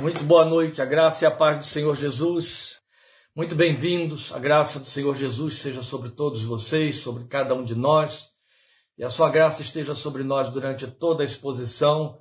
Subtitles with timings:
[0.00, 2.78] Muito boa noite, a graça e a paz do Senhor Jesus.
[3.34, 7.74] Muito bem-vindos, a graça do Senhor Jesus seja sobre todos vocês, sobre cada um de
[7.74, 8.28] nós,
[8.98, 12.20] e a sua graça esteja sobre nós durante toda a exposição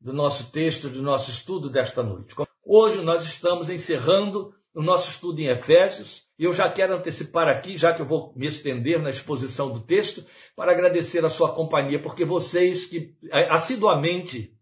[0.00, 2.36] do nosso texto, do nosso estudo desta noite.
[2.64, 7.76] Hoje nós estamos encerrando o nosso estudo em Efésios, e eu já quero antecipar aqui,
[7.76, 10.24] já que eu vou me estender na exposição do texto,
[10.54, 14.56] para agradecer a sua companhia, porque vocês que eh, assiduamente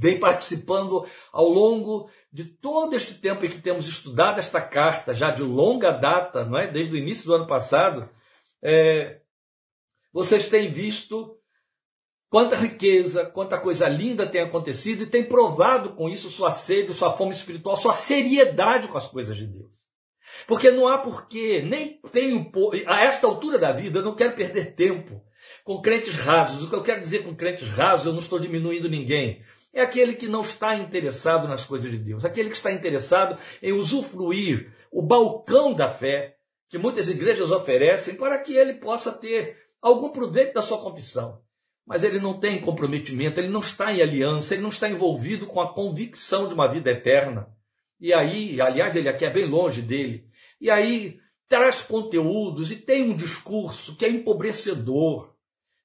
[0.00, 5.30] vem participando ao longo de todo este tempo em que temos estudado esta carta, já
[5.30, 6.66] de longa data, não é?
[6.66, 8.08] desde o início do ano passado,
[8.62, 9.20] é,
[10.10, 11.36] vocês têm visto
[12.30, 17.12] quanta riqueza, quanta coisa linda tem acontecido e tem provado com isso sua sede, sua
[17.12, 19.80] fome espiritual, sua seriedade com as coisas de Deus.
[20.46, 22.50] Porque não há porquê, nem tenho,
[22.86, 25.22] a esta altura da vida, eu não quero perder tempo
[25.62, 26.64] com crentes rasos.
[26.64, 30.14] O que eu quero dizer com crentes rasos, eu não estou diminuindo ninguém é aquele
[30.14, 35.02] que não está interessado nas coisas de Deus, aquele que está interessado em usufruir o
[35.02, 36.36] balcão da fé
[36.68, 41.42] que muitas igrejas oferecem para que ele possa ter algum proveito da sua confissão.
[41.84, 45.60] Mas ele não tem comprometimento, ele não está em aliança, ele não está envolvido com
[45.60, 47.48] a convicção de uma vida eterna.
[47.98, 50.28] E aí, aliás, ele aqui é bem longe dele.
[50.60, 55.34] E aí traz conteúdos e tem um discurso que é empobrecedor,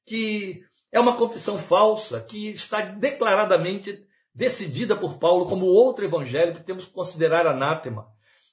[0.06, 0.62] que
[0.96, 4.02] é uma confissão falsa que está declaradamente
[4.34, 8.08] decidida por Paulo como outro evangelho que temos que considerar anátema.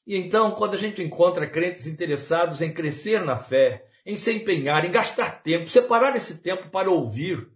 [0.04, 4.84] E então, quando a gente encontra crentes interessados em crescer na fé, em se empenhar,
[4.84, 7.48] em gastar tempo, separar esse tempo para ouvir,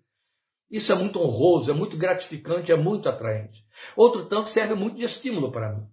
[0.70, 3.64] isso é muito honroso, é muito gratificante, é muito atraente.
[3.97, 5.84] Outro tanto serve muito de estímulo para mim.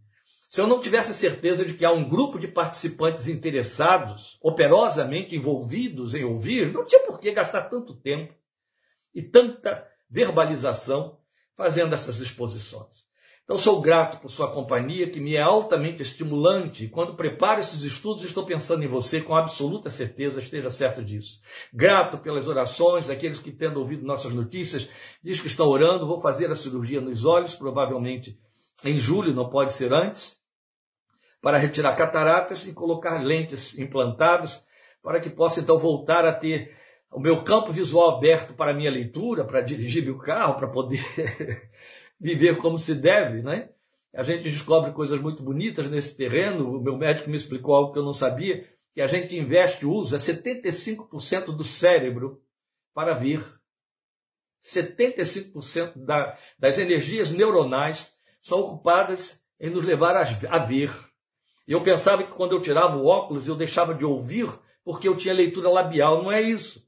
[0.47, 6.13] Se eu não tivesse certeza de que há um grupo de participantes interessados, operosamente envolvidos
[6.13, 8.35] em ouvir, não tinha por que gastar tanto tempo
[9.13, 11.19] e tanta verbalização
[11.55, 13.11] fazendo essas exposições.
[13.43, 16.87] Então, sou grato por sua companhia, que me é altamente estimulante.
[16.87, 21.41] Quando preparo esses estudos, estou pensando em você com absoluta certeza, esteja certo disso.
[21.73, 24.87] Grato pelas orações, aqueles que, tendo ouvido nossas notícias,
[25.21, 26.07] diz que estão orando.
[26.07, 28.39] Vou fazer a cirurgia nos olhos, provavelmente
[28.85, 30.37] em julho, não pode ser antes,
[31.41, 34.65] para retirar cataratas e colocar lentes implantadas,
[35.01, 36.77] para que possa então voltar a ter
[37.13, 40.99] o meu campo visual aberto para a minha leitura, para dirigir meu carro, para poder
[42.19, 43.69] viver como se deve, né?
[44.13, 46.77] A gente descobre coisas muito bonitas nesse terreno.
[46.77, 50.17] O meu médico me explicou algo que eu não sabia, que a gente investe, usa
[50.17, 52.41] 75% do cérebro
[52.93, 53.43] para ver.
[54.63, 60.91] 75% da, das energias neuronais são ocupadas em nos levar a, a ver.
[61.67, 64.47] Eu pensava que quando eu tirava o óculos eu deixava de ouvir
[64.83, 66.21] porque eu tinha leitura labial.
[66.21, 66.85] Não é isso.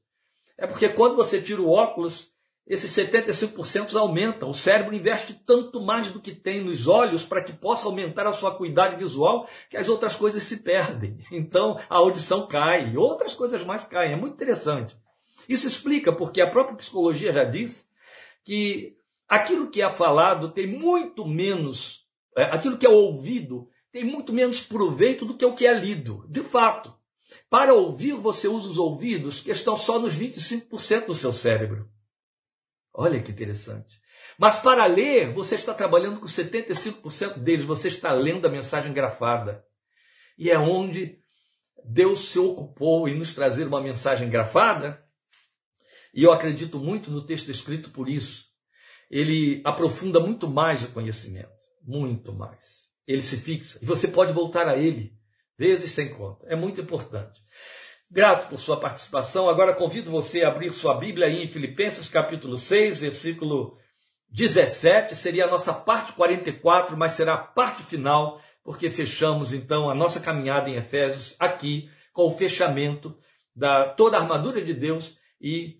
[0.58, 2.32] É porque quando você tira o óculos,
[2.66, 4.50] esses 75% aumentam.
[4.50, 8.32] O cérebro investe tanto mais do que tem nos olhos para que possa aumentar a
[8.32, 11.18] sua acuidade visual que as outras coisas se perdem.
[11.30, 14.14] Então a audição cai, outras coisas mais caem.
[14.14, 14.96] É muito interessante.
[15.48, 17.88] Isso explica porque a própria psicologia já diz
[18.44, 18.96] que
[19.28, 22.04] aquilo que é falado tem muito menos,
[22.36, 26.26] é, aquilo que é ouvido tem muito menos proveito do que o que é lido.
[26.28, 26.95] De fato.
[27.48, 31.88] Para ouvir, você usa os ouvidos que estão só nos 25% do seu cérebro.
[32.92, 34.00] Olha que interessante.
[34.38, 39.64] Mas para ler, você está trabalhando com 75% deles, você está lendo a mensagem grafada.
[40.36, 41.18] E é onde
[41.84, 45.02] Deus se ocupou em nos trazer uma mensagem grafada.
[46.12, 48.46] E eu acredito muito no texto escrito por isso.
[49.10, 52.86] Ele aprofunda muito mais o conhecimento, muito mais.
[53.06, 55.16] Ele se fixa e você pode voltar a ele
[55.58, 56.46] vezes sem conta.
[56.48, 57.40] É muito importante.
[58.10, 59.48] Grato por sua participação.
[59.48, 63.76] Agora convido você a abrir sua Bíblia aí em Filipenses capítulo 6, versículo
[64.30, 65.16] 17.
[65.16, 70.20] Seria a nossa parte 44, mas será a parte final, porque fechamos então a nossa
[70.20, 73.16] caminhada em Efésios aqui com o fechamento
[73.54, 75.78] da toda a armadura de Deus e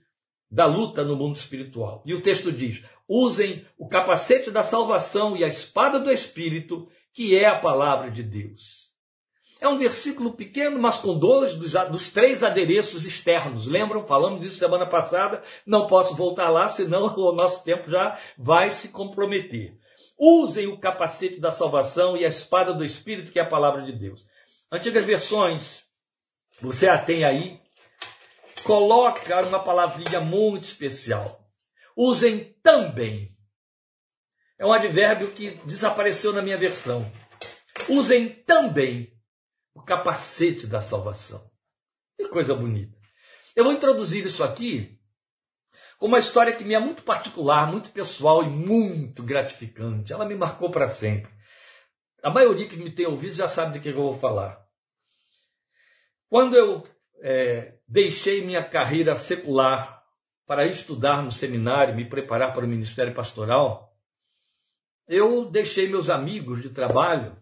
[0.51, 2.03] da luta no mundo espiritual.
[2.05, 7.37] E o texto diz: usem o capacete da salvação e a espada do Espírito, que
[7.37, 8.86] é a palavra de Deus.
[9.59, 13.67] É um versículo pequeno, mas com dois dos, dos, três adereços externos.
[13.67, 14.07] Lembram?
[14.07, 15.43] Falamos disso semana passada.
[15.65, 19.79] Não posso voltar lá, senão o nosso tempo já vai se comprometer.
[20.19, 23.93] Usem o capacete da salvação e a espada do Espírito, que é a palavra de
[23.93, 24.27] Deus.
[24.71, 25.83] Antigas versões,
[26.61, 27.61] você a tem aí,
[28.63, 31.41] coloca uma palavrinha muito especial.
[31.97, 33.35] Usem também.
[34.59, 37.11] É um advérbio que desapareceu na minha versão.
[37.89, 39.16] Usem também
[39.77, 41.51] o capacete da salvação.
[42.17, 42.97] Que coisa bonita.
[43.55, 44.99] Eu vou introduzir isso aqui
[45.99, 50.15] com uma história que me é muito particular, muito pessoal e muito gratificante.
[50.15, 51.31] Ela me marcou para sempre.
[52.23, 54.65] A maioria que me tem ouvido já sabe de que eu vou falar.
[56.27, 56.83] Quando eu
[57.21, 60.03] é, deixei minha carreira secular
[60.47, 63.95] para estudar no seminário, me preparar para o ministério pastoral,
[65.07, 67.37] eu deixei meus amigos de trabalho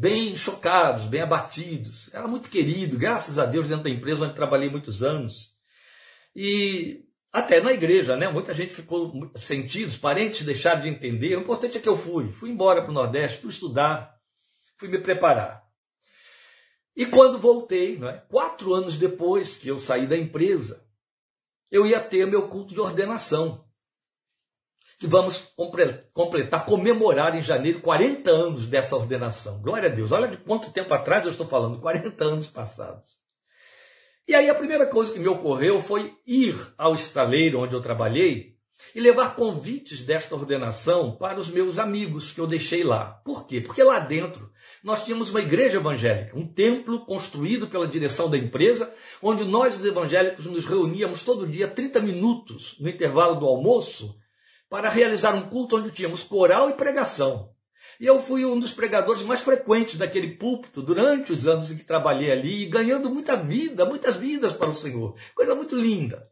[0.00, 2.08] bem chocados, bem abatidos.
[2.12, 5.50] Era muito querido, graças a Deus, dentro da empresa onde trabalhei muitos anos.
[6.34, 8.26] E até na igreja, né?
[8.30, 11.36] Muita gente ficou sentidos, parentes deixaram de entender.
[11.36, 12.32] O importante é que eu fui.
[12.32, 14.16] Fui embora para o Nordeste, fui estudar,
[14.78, 15.62] fui me preparar.
[16.96, 20.82] E quando voltei, né, quatro anos depois que eu saí da empresa,
[21.70, 23.66] eu ia ter meu culto de ordenação
[25.00, 25.50] que vamos
[26.12, 29.58] completar, comemorar em janeiro 40 anos dessa ordenação.
[29.62, 30.12] Glória a Deus.
[30.12, 33.14] Olha de quanto tempo atrás eu estou falando, 40 anos passados.
[34.28, 38.56] E aí a primeira coisa que me ocorreu foi ir ao estaleiro onde eu trabalhei
[38.94, 43.22] e levar convites desta ordenação para os meus amigos que eu deixei lá.
[43.24, 43.62] Por quê?
[43.62, 44.50] Porque lá dentro
[44.84, 48.92] nós tínhamos uma igreja evangélica, um templo construído pela direção da empresa,
[49.22, 54.19] onde nós, os evangélicos, nos reuníamos todo dia 30 minutos no intervalo do almoço
[54.70, 57.50] para realizar um culto onde tínhamos coral e pregação.
[58.00, 61.84] E eu fui um dos pregadores mais frequentes daquele púlpito durante os anos em que
[61.84, 65.16] trabalhei ali, ganhando muita vida, muitas vidas para o Senhor.
[65.34, 66.26] Coisa muito linda.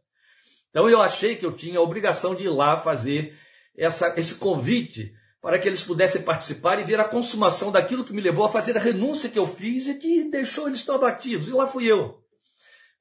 [0.69, 3.37] Então eu achei que eu tinha a obrigação de ir lá fazer
[3.77, 8.21] essa, esse convite para que eles pudessem participar e ver a consumação daquilo que me
[8.21, 11.49] levou a fazer a renúncia que eu fiz e que deixou eles tão abatidos.
[11.49, 12.23] E lá fui eu.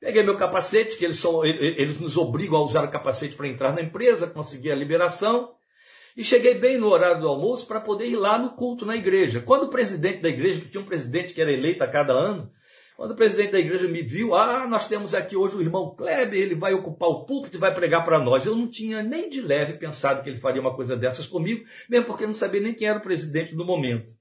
[0.00, 3.72] Peguei meu capacete, que eles, são, eles nos obrigam a usar o capacete para entrar
[3.72, 5.54] na empresa, consegui a liberação.
[6.16, 9.40] E cheguei bem no horário do almoço para poder ir lá no culto na igreja.
[9.40, 12.50] Quando o presidente da igreja, que tinha um presidente que era eleito a cada ano,
[12.96, 16.40] quando o presidente da igreja me viu, ah, nós temos aqui hoje o irmão Kleber,
[16.40, 18.44] ele vai ocupar o púlpito e vai pregar para nós.
[18.44, 22.06] Eu não tinha nem de leve pensado que ele faria uma coisa dessas comigo, mesmo
[22.06, 24.17] porque não sabia nem quem era o presidente no momento.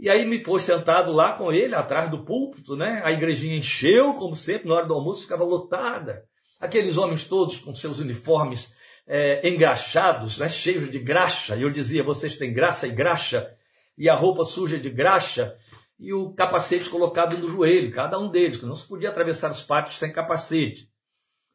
[0.00, 3.02] E aí me pôs sentado lá com ele, atrás do púlpito, né?
[3.04, 6.24] A igrejinha encheu, como sempre, na hora do almoço ficava lotada.
[6.58, 8.72] Aqueles homens todos com seus uniformes
[9.06, 10.48] é, engraxados, né?
[10.48, 11.54] cheios de graxa.
[11.54, 13.54] E eu dizia, vocês têm graça e graxa,
[13.98, 15.54] e a roupa suja de graxa,
[15.98, 19.62] e o capacete colocado no joelho, cada um deles, que não se podia atravessar os
[19.62, 20.88] pátios sem capacete.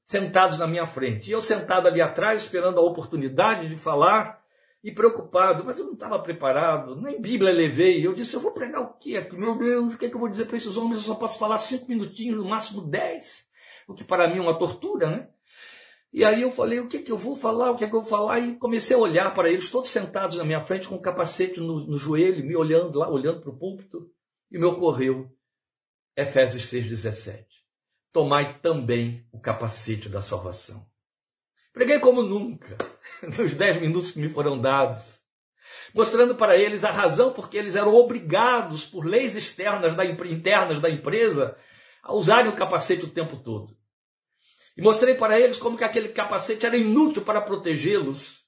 [0.05, 1.31] Sentados na minha frente.
[1.31, 4.39] E eu sentado ali atrás, esperando a oportunidade de falar,
[4.85, 8.05] e preocupado, mas eu não estava preparado, nem Bíblia levei.
[8.05, 9.35] Eu disse, eu vou pregar o quê aqui?
[9.35, 10.97] Meu Deus, o que, é que eu vou dizer para esses homens?
[10.97, 13.47] Eu só posso falar cinco minutinhos, no máximo dez,
[13.87, 15.27] o que para mim é uma tortura, né?
[16.13, 17.95] E aí eu falei, o que, é que eu vou falar, o que, é que
[17.95, 18.39] eu vou falar?
[18.39, 21.79] E comecei a olhar para eles, todos sentados na minha frente, com o capacete no,
[21.87, 24.07] no joelho, me olhando lá, olhando para o púlpito,
[24.51, 25.31] e me ocorreu
[26.15, 27.43] Efésios 6,17.
[28.13, 30.85] Tomai também o capacete da salvação.
[31.73, 32.77] Preguei como nunca,
[33.37, 35.03] nos dez minutos que me foram dados,
[35.93, 40.89] mostrando para eles a razão porque eles eram obrigados por leis externas da, internas da
[40.89, 41.57] empresa
[42.03, 43.75] a usarem o capacete o tempo todo.
[44.77, 48.43] E mostrei para eles como que aquele capacete era inútil para protegê-los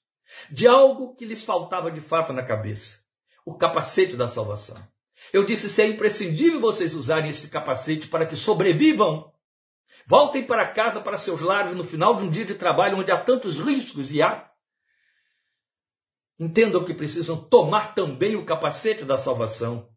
[0.52, 3.00] de algo que lhes faltava de fato na cabeça,
[3.46, 4.78] o capacete da salvação.
[5.34, 9.32] Eu disse se é imprescindível vocês usarem esse capacete para que sobrevivam
[10.06, 13.18] Voltem para casa, para seus lares, no final de um dia de trabalho onde há
[13.18, 14.50] tantos riscos e há.
[16.40, 19.90] Entendam que precisam tomar também o capacete da salvação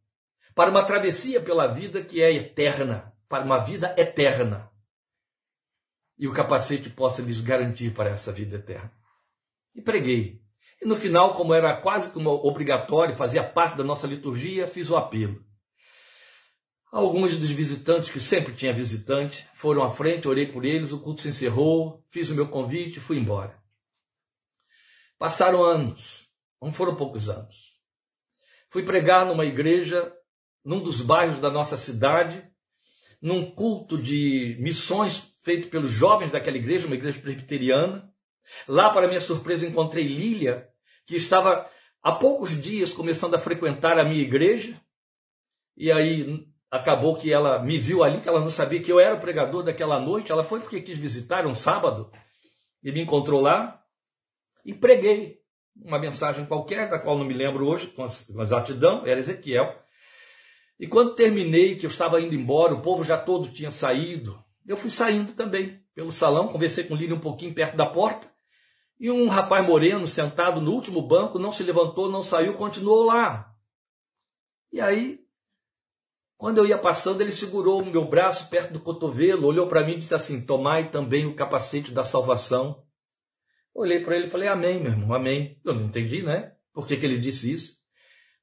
[0.54, 4.70] para uma travessia pela vida que é eterna, para uma vida eterna.
[6.18, 8.92] E o capacete possa lhes garantir para essa vida eterna.
[9.74, 10.42] E preguei.
[10.80, 14.96] E no final, como era quase como obrigatório, fazia parte da nossa liturgia, fiz o
[14.96, 15.44] apelo.
[16.90, 21.20] Alguns dos visitantes, que sempre tinha visitante, foram à frente, orei por eles, o culto
[21.20, 23.62] se encerrou, fiz o meu convite e fui embora.
[25.18, 26.29] Passaram anos,
[26.60, 27.78] não foram poucos anos.
[28.68, 30.12] Fui pregar numa igreja,
[30.64, 32.48] num dos bairros da nossa cidade,
[33.20, 38.12] num culto de missões feito pelos jovens daquela igreja, uma igreja presbiteriana.
[38.68, 40.68] Lá, para minha surpresa, encontrei Lília,
[41.06, 41.68] que estava
[42.02, 44.80] há poucos dias começando a frequentar a minha igreja.
[45.76, 49.14] E aí acabou que ela me viu ali, que ela não sabia que eu era
[49.14, 50.30] o pregador daquela noite.
[50.30, 52.10] Ela foi porque quis visitar um sábado
[52.82, 53.82] e me encontrou lá
[54.64, 55.39] e preguei
[55.76, 58.04] uma mensagem qualquer, da qual não me lembro hoje com
[58.42, 59.74] exatidão, era Ezequiel.
[60.78, 64.76] E quando terminei, que eu estava indo embora, o povo já todo tinha saído, eu
[64.76, 68.30] fui saindo também pelo salão, conversei com Lília um pouquinho perto da porta,
[68.98, 73.54] e um rapaz moreno sentado no último banco não se levantou, não saiu, continuou lá.
[74.72, 75.20] E aí
[76.40, 79.92] quando eu ia passando, ele segurou o meu braço perto do cotovelo, olhou para mim
[79.92, 82.82] e disse assim: Tomai também o capacete da salvação
[83.74, 85.58] Olhei para ele e falei, amém, meu irmão, amém.
[85.64, 86.52] Eu não entendi, né?
[86.72, 87.76] Por que, que ele disse isso?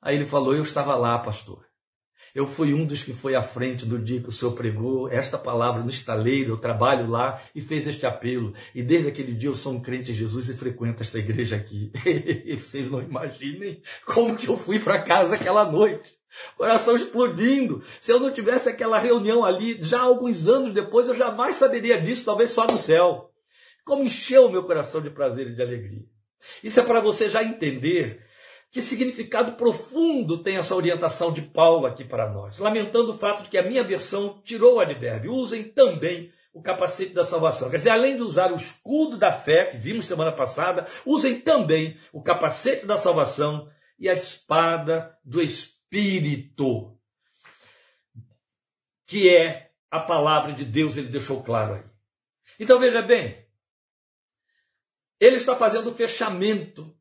[0.01, 1.67] Aí ele falou, eu estava lá, pastor.
[2.37, 5.39] Eu fui um dos que foi à frente do dia que o senhor pregou esta
[5.39, 8.53] palavra no estaleiro, eu trabalho lá e fez este apelo.
[8.75, 11.91] E desde aquele dia eu sou um crente em Jesus e frequento esta igreja aqui.
[12.55, 16.15] Vocês não imaginem como que eu fui para casa aquela noite.
[16.55, 17.81] Coração explodindo.
[17.99, 22.25] Se eu não tivesse aquela reunião ali, já alguns anos depois, eu jamais saberia disso,
[22.25, 23.26] talvez só no céu.
[23.87, 26.03] Como encheu o meu coração de prazer e de alegria.
[26.61, 28.21] Isso é para você já entender
[28.69, 32.59] que significado profundo tem essa orientação de Paulo aqui para nós?
[32.59, 35.31] Lamentando o fato de que a minha versão tirou o advérbio.
[35.31, 37.69] Usem também o capacete da salvação.
[37.69, 41.97] Quer dizer, além de usar o escudo da fé, que vimos semana passada, usem também
[42.11, 46.93] o capacete da salvação e a espada do Espírito,
[49.05, 51.83] que é a palavra de Deus, ele deixou claro aí.
[52.59, 53.46] Então veja bem,
[55.19, 56.95] ele está fazendo o fechamento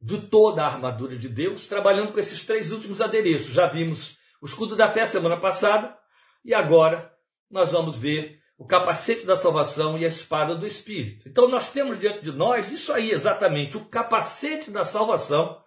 [0.00, 3.52] de toda a armadura de Deus, trabalhando com esses três últimos adereços.
[3.52, 5.96] Já vimos o escudo da fé semana passada
[6.44, 7.12] e agora
[7.50, 11.28] nós vamos ver o capacete da salvação e a espada do Espírito.
[11.28, 15.62] Então nós temos diante de nós isso aí exatamente, o capacete da salvação,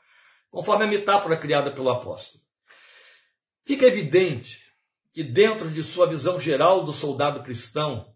[0.49, 2.43] conforme a metáfora criada pelo apóstolo.
[3.65, 4.59] Fica evidente
[5.13, 8.10] que dentro de sua visão geral do soldado cristão,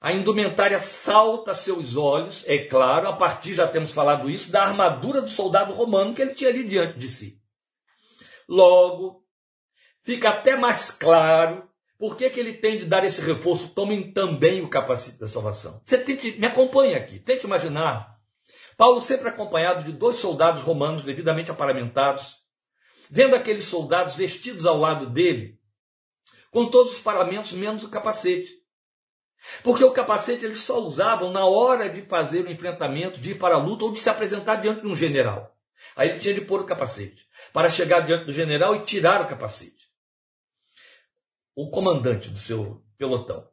[0.00, 5.20] a indumentária salta seus olhos, é claro, a partir, já temos falado isso, da armadura
[5.20, 7.40] do soldado romano que ele tinha ali diante de si.
[8.48, 9.24] Logo,
[10.02, 13.74] fica até mais claro por que, que ele tem de dar esse reforço.
[13.74, 15.82] Tomem também o capacete da salvação.
[15.84, 18.16] Você tente, me acompanhe aqui, tente imaginar.
[18.76, 22.36] Paulo sempre acompanhado de dois soldados romanos devidamente aparamentados,
[23.10, 25.58] vendo aqueles soldados vestidos ao lado dele,
[26.52, 28.57] com todos os paramentos menos o capacete.
[29.62, 33.54] Porque o capacete eles só usavam na hora de fazer o enfrentamento, de ir para
[33.54, 35.56] a luta ou de se apresentar diante de um general.
[35.96, 39.26] Aí ele tinha de pôr o capacete para chegar diante do general e tirar o
[39.26, 39.88] capacete.
[41.54, 43.46] O comandante do seu pelotão.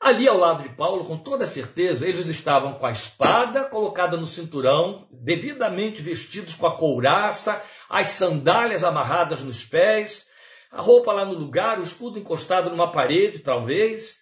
[0.00, 4.26] Ali ao lado de Paulo, com toda certeza, eles estavam com a espada colocada no
[4.26, 10.28] cinturão, devidamente vestidos com a couraça, as sandálias amarradas nos pés,
[10.70, 14.18] a roupa lá no lugar, o escudo encostado numa parede, talvez,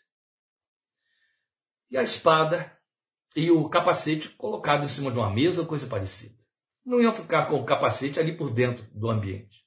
[1.90, 2.76] e a espada
[3.34, 6.34] e o capacete colocado em cima de uma mesa ou coisa parecida.
[6.84, 9.66] Não iam ficar com o capacete ali por dentro do ambiente.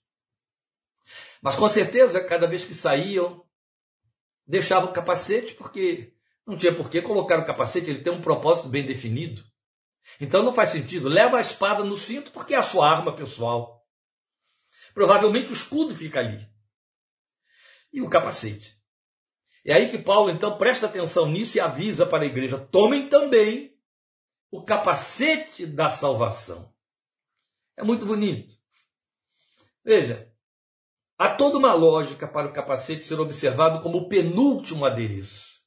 [1.42, 3.46] Mas com certeza, cada vez que saíam,
[4.46, 6.14] deixavam o capacete, porque
[6.46, 9.44] não tinha por que colocar o capacete, ele tem um propósito bem definido.
[10.20, 11.08] Então não faz sentido.
[11.08, 13.86] Leva a espada no cinto porque é a sua arma pessoal.
[14.94, 16.48] Provavelmente o escudo fica ali.
[17.94, 18.79] E o capacete.
[19.70, 23.78] É aí que Paulo então presta atenção nisso e avisa para a igreja: tomem também
[24.50, 26.74] o capacete da salvação.
[27.78, 28.52] É muito bonito.
[29.86, 30.34] Veja,
[31.16, 35.60] há toda uma lógica para o capacete ser observado como o penúltimo adereço.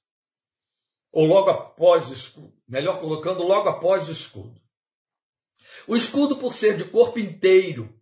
[1.13, 2.53] Ou logo após o escudo.
[2.67, 4.61] Melhor colocando, logo após o escudo.
[5.87, 7.97] O escudo, por ser de corpo inteiro,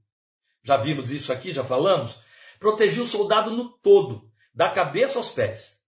[0.63, 2.19] já vimos isso aqui, já falamos,
[2.59, 5.79] protegia o soldado no todo, da cabeça aos pés.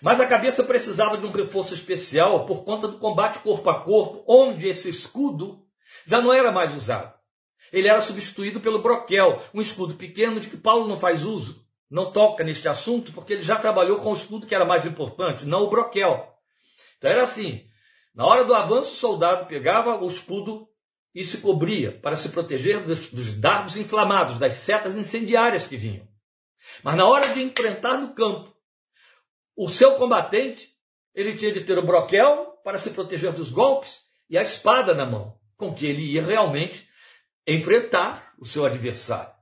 [0.00, 4.24] Mas a cabeça precisava de um reforço especial por conta do combate corpo a corpo,
[4.26, 5.64] onde esse escudo
[6.06, 7.14] já não era mais usado.
[7.72, 11.64] Ele era substituído pelo broquel, um escudo pequeno de que Paulo não faz uso.
[11.90, 15.44] Não toca neste assunto porque ele já trabalhou com o escudo que era mais importante,
[15.44, 16.34] não o broquel.
[16.98, 17.64] Então era assim:
[18.14, 20.68] na hora do avanço, o soldado pegava o escudo
[21.14, 26.06] e se cobria para se proteger dos, dos dardos inflamados, das setas incendiárias que vinham.
[26.82, 28.55] Mas na hora de enfrentar no campo,
[29.56, 30.70] o seu combatente,
[31.14, 35.06] ele tinha de ter o broquel para se proteger dos golpes e a espada na
[35.06, 36.86] mão, com que ele ia realmente
[37.46, 39.34] enfrentar o seu adversário.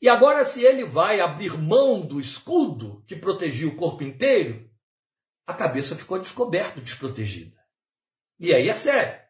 [0.00, 4.70] E agora, se ele vai abrir mão do escudo que protegia o corpo inteiro,
[5.46, 7.58] a cabeça ficou descoberta, desprotegida.
[8.38, 9.20] E aí é sério.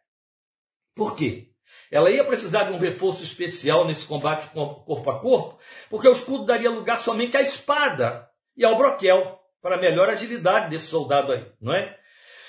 [0.95, 1.53] Por quê?
[1.91, 5.59] Ela ia precisar de um reforço especial nesse combate corpo a corpo,
[5.89, 10.87] porque o escudo daria lugar somente à espada e ao broquel para melhor agilidade desse
[10.87, 11.99] soldado aí, não é?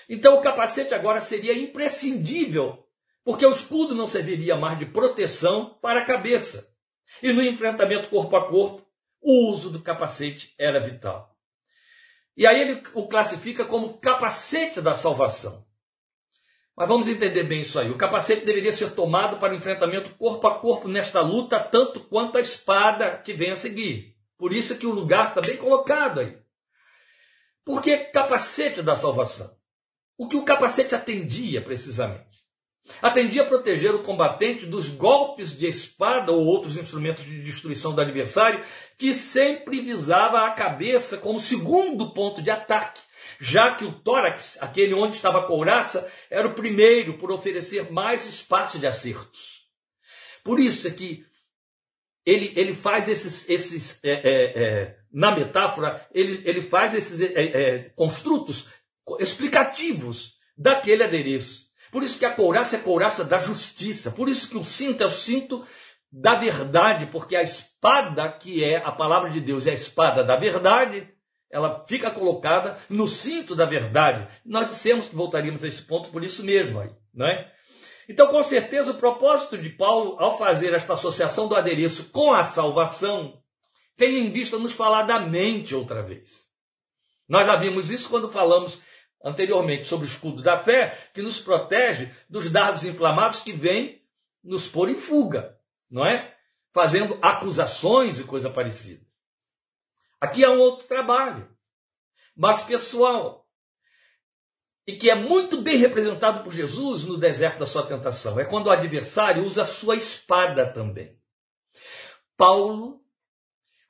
[0.10, 2.86] Então o capacete agora seria imprescindível,
[3.24, 6.72] porque o escudo não serviria mais de proteção para a cabeça.
[7.22, 8.86] E no enfrentamento corpo a corpo,
[9.22, 11.36] o uso do capacete era vital.
[12.36, 15.66] E aí ele o classifica como capacete da salvação.
[16.76, 17.90] Mas vamos entender bem isso aí.
[17.90, 22.38] O capacete deveria ser tomado para o enfrentamento corpo a corpo nesta luta, tanto quanto
[22.38, 24.16] a espada que vem a seguir.
[24.38, 26.38] Por isso que o lugar está bem colocado aí.
[27.66, 29.56] Porque capacete da salvação.
[30.18, 32.32] O que o capacete atendia precisamente?
[33.02, 38.02] Atendia a proteger o combatente dos golpes de espada ou outros instrumentos de destruição do
[38.02, 38.64] adversário,
[38.98, 43.02] que sempre visava a cabeça como segundo ponto de ataque,
[43.40, 48.26] já que o tórax, aquele onde estava a couraça, era o primeiro por oferecer mais
[48.28, 49.62] espaço de acertos.
[50.44, 51.26] Por isso é que
[52.26, 57.34] ele, ele faz esses, esses é, é, é, na metáfora, ele, ele faz esses é,
[57.34, 58.68] é, construtos
[59.20, 61.70] explicativos daquele adereço.
[61.92, 64.12] Por isso que a couraça é a couraça da justiça.
[64.12, 65.66] Por isso que o cinto é o cinto
[66.12, 70.38] da verdade, porque a espada que é a palavra de Deus é a espada da
[70.38, 71.10] verdade,
[71.50, 74.28] ela fica colocada no cinto da verdade.
[74.46, 77.52] Nós dissemos que voltaríamos a esse ponto por isso mesmo aí, não é?
[78.10, 82.44] Então, com certeza, o propósito de Paulo ao fazer esta associação do adereço com a
[82.44, 83.41] salvação
[84.02, 86.50] tem em vista nos falar da mente outra vez.
[87.30, 88.82] Nós já vimos isso quando falamos
[89.24, 94.04] anteriormente sobre o escudo da fé, que nos protege dos dardos inflamados que vêm
[94.44, 95.56] nos pôr em fuga,
[95.88, 96.36] não é?
[96.74, 99.06] Fazendo acusações e coisa parecida.
[100.20, 101.56] Aqui há um outro trabalho,
[102.36, 103.48] mas pessoal,
[104.88, 108.40] e que é muito bem representado por Jesus no deserto da sua tentação.
[108.40, 111.22] É quando o adversário usa a sua espada também.
[112.36, 113.01] Paulo,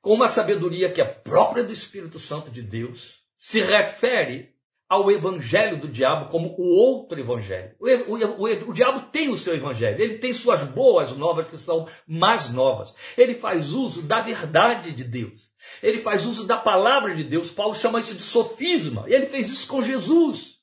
[0.01, 4.51] com uma sabedoria que é própria do Espírito Santo de Deus, se refere
[4.89, 7.73] ao evangelho do diabo como o outro evangelho.
[7.79, 11.57] O, o, o, o, diabo tem o seu evangelho, ele tem suas boas novas que
[11.57, 12.93] são mais novas.
[13.17, 15.49] Ele faz uso da verdade de Deus.
[15.81, 17.51] Ele faz uso da palavra de Deus.
[17.51, 19.05] Paulo chama isso de sofisma.
[19.07, 20.57] Ele fez isso com Jesus.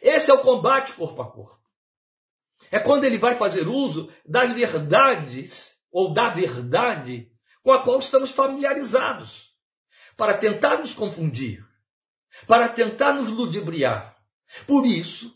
[0.00, 1.58] Esse é o combate corpo a corpo.
[2.70, 7.28] É quando ele vai fazer uso das verdades ou da verdade
[7.62, 9.48] com a qual estamos familiarizados,
[10.16, 11.64] para tentar nos confundir,
[12.46, 14.16] para tentar nos ludibriar.
[14.66, 15.34] Por isso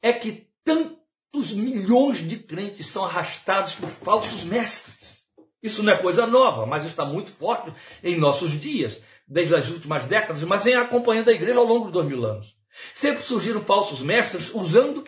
[0.00, 5.22] é que tantos milhões de crentes são arrastados por falsos mestres.
[5.62, 10.06] Isso não é coisa nova, mas está muito forte em nossos dias, desde as últimas
[10.06, 12.56] décadas, mas vem acompanhando a igreja ao longo de dois mil anos.
[12.94, 15.04] Sempre surgiram falsos mestres usando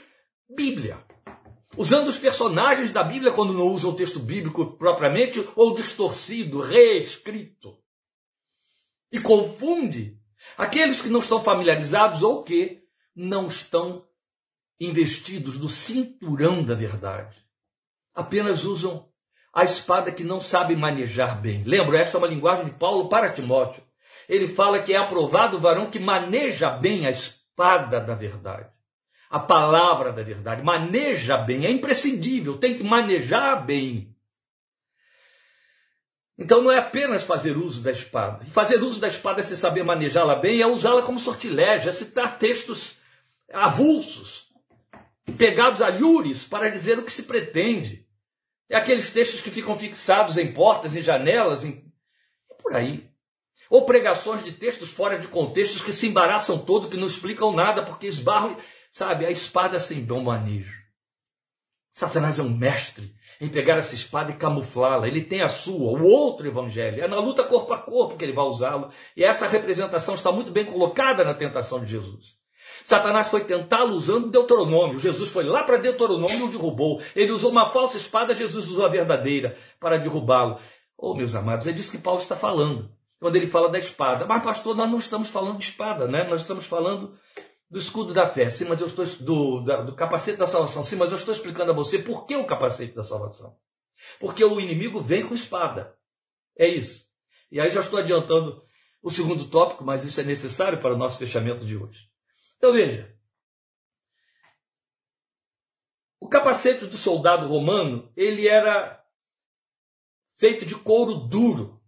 [0.49, 1.05] Bíblia.
[1.77, 7.77] Usando os personagens da Bíblia quando não usam o texto bíblico propriamente, ou distorcido, reescrito.
[9.11, 10.19] E confunde
[10.57, 12.83] aqueles que não estão familiarizados ou que
[13.15, 14.07] não estão
[14.79, 17.37] investidos no cinturão da verdade.
[18.15, 19.09] Apenas usam
[19.53, 21.63] a espada que não sabem manejar bem.
[21.65, 23.83] Lembra, essa é uma linguagem de Paulo para Timóteo.
[24.29, 28.74] Ele fala que é aprovado o varão que maneja bem a espada da verdade.
[29.35, 30.63] A palavra da verdade.
[30.63, 34.15] Maneja bem, é imprescindível, tem que manejar bem.
[36.39, 38.47] Então não é apenas fazer uso da espada.
[38.53, 42.39] fazer uso da espada é se saber manejá-la bem, é usá-la como sortilégio, é citar
[42.39, 42.97] textos
[43.53, 44.47] avulsos,
[45.37, 48.07] pegados a lures para dizer o que se pretende.
[48.71, 51.93] É aqueles textos que ficam fixados em portas, em janelas, em...
[52.53, 53.11] é por aí.
[53.69, 57.83] Ou pregações de textos fora de contextos que se embaraçam todo, que não explicam nada,
[57.83, 58.57] porque esbarram,
[58.95, 60.81] sabe, a espada sem bom manejo.
[61.93, 65.09] Satanás é um mestre em pegar essa espada e camuflá-la.
[65.09, 67.03] Ele tem a sua, o outro evangelho.
[67.03, 68.91] É na luta corpo a corpo que ele vai usá-lo.
[69.17, 72.37] E essa representação está muito bem colocada na tentação de Jesus.
[72.85, 74.99] Satanás foi tentá-lo usando Deuteronômio.
[74.99, 77.03] Jesus foi lá para Deuteronômio e o derrubou.
[77.17, 80.59] Ele usou uma falsa espada, Jesus usou a verdadeira para derrubá-lo.
[80.97, 84.25] Oh, meus amados, é disso que Paulo está falando quando ele fala da espada.
[84.25, 86.25] Mas, pastor, nós não estamos falando de espada, né?
[86.25, 87.15] Nós estamos falando
[87.75, 91.11] do escudo da fé, sim, mas eu estou do, do capacete da salvação, sim, mas
[91.11, 93.59] eu estou explicando a você por que o capacete da salvação.
[94.21, 95.99] Porque o inimigo vem com espada.
[96.57, 97.11] É isso.
[97.51, 98.65] E aí já estou adiantando
[99.03, 101.99] o segundo tópico, mas isso é necessário para o nosso fechamento de hoje.
[102.59, 103.13] Então veja.
[106.21, 109.05] O capacete do soldado romano, ele era
[110.39, 111.83] feito de couro duro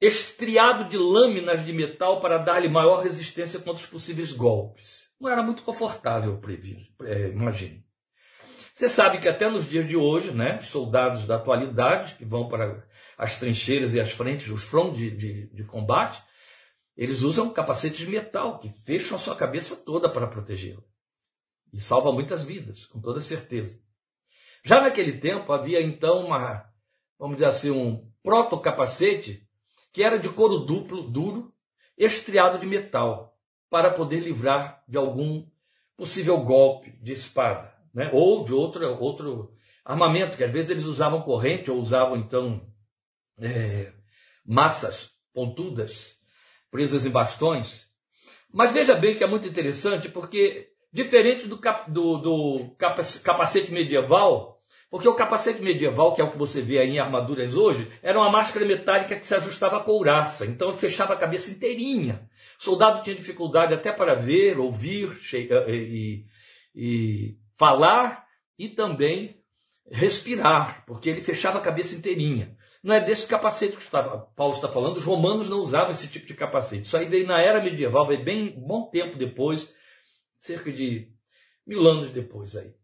[0.00, 5.10] estriado de lâminas de metal para dar-lhe maior resistência contra os possíveis golpes.
[5.20, 6.40] Não era muito confortável,
[7.04, 7.84] é, imagine.
[8.72, 12.48] Você sabe que até nos dias de hoje, né, os soldados da atualidade, que vão
[12.48, 12.82] para
[13.18, 16.22] as trincheiras e as frentes, os fronts de, de, de combate,
[16.96, 20.82] eles usam capacetes de metal que fecham a sua cabeça toda para protegê-la.
[21.72, 23.82] E salva muitas vidas, com toda certeza.
[24.64, 26.64] Já naquele tempo havia então uma,
[27.18, 29.46] vamos dizer assim, um proto-capacete
[29.92, 31.52] que era de couro duplo, duro,
[31.96, 33.36] estriado de metal,
[33.68, 35.46] para poder livrar de algum
[35.96, 38.10] possível golpe de espada, né?
[38.12, 39.52] ou de outro, outro
[39.84, 42.66] armamento, que às vezes eles usavam corrente ou usavam então
[43.38, 43.92] é,
[44.44, 46.18] massas pontudas
[46.70, 47.86] presas em bastões.
[48.52, 54.59] Mas veja bem que é muito interessante porque diferente do, cap, do, do capacete medieval,
[54.90, 58.18] porque o capacete medieval, que é o que você vê aí em armaduras hoje, era
[58.18, 62.28] uma máscara metálica que se ajustava à couraça, então fechava a cabeça inteirinha.
[62.58, 66.26] O soldado tinha dificuldade até para ver, ouvir eh, e,
[66.74, 68.26] e falar
[68.58, 69.40] e também
[69.88, 72.56] respirar, porque ele fechava a cabeça inteirinha.
[72.82, 76.34] Não é desse capacete que Paulo está falando, os romanos não usavam esse tipo de
[76.34, 76.86] capacete.
[76.86, 79.72] Isso aí veio na era medieval, veio bem bom tempo depois,
[80.38, 81.12] cerca de
[81.64, 82.74] mil anos depois aí.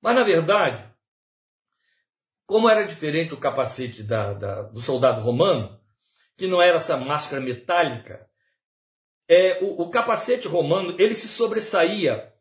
[0.00, 0.93] Mas na verdade,
[2.46, 5.80] como era diferente o capacete da, da, do soldado romano,
[6.36, 8.26] que não era essa máscara metálica,
[9.28, 12.32] é, o, o capacete romano ele se sobressaía,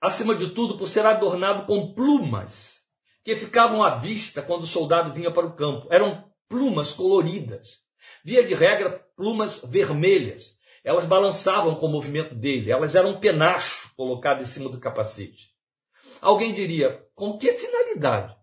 [0.00, 2.80] acima de tudo, por ser adornado com plumas
[3.22, 5.86] que ficavam à vista quando o soldado vinha para o campo.
[5.90, 7.80] Eram plumas coloridas.
[8.24, 10.56] Via de regra, plumas vermelhas.
[10.82, 15.50] Elas balançavam com o movimento dele, elas eram um penacho colocado em cima do capacete.
[16.22, 18.34] Alguém diria, com que finalidade?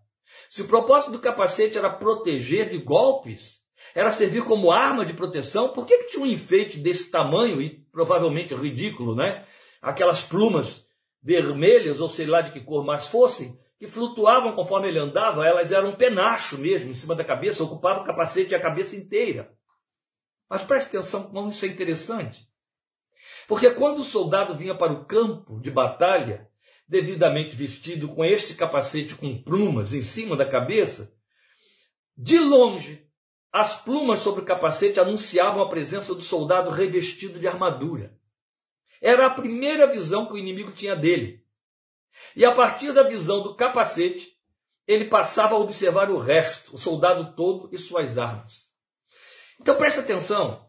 [0.48, 3.58] Se o propósito do capacete era proteger de golpes,
[3.94, 7.86] era servir como arma de proteção, por que, que tinha um enfeite desse tamanho e
[7.92, 9.46] provavelmente ridículo, né?
[9.80, 10.86] Aquelas plumas
[11.22, 15.70] vermelhas, ou sei lá de que cor mais fossem, que flutuavam conforme ele andava, elas
[15.70, 19.52] eram um penacho mesmo em cima da cabeça, ocupavam o capacete e a cabeça inteira.
[20.48, 22.48] Mas preste atenção como isso é interessante.
[23.46, 26.48] Porque quando o soldado vinha para o campo de batalha,
[26.88, 31.14] devidamente vestido com este capacete com plumas em cima da cabeça,
[32.16, 33.06] de longe,
[33.52, 38.18] as plumas sobre o capacete anunciavam a presença do soldado revestido de armadura.
[39.00, 41.44] Era a primeira visão que o inimigo tinha dele.
[42.34, 44.36] E a partir da visão do capacete,
[44.86, 48.68] ele passava a observar o resto, o soldado todo e suas armas.
[49.60, 50.67] Então preste atenção.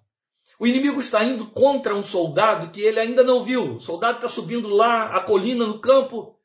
[0.60, 3.76] O inimigo está indo contra um soldado que ele ainda não viu.
[3.76, 6.38] O soldado está subindo lá a colina no campo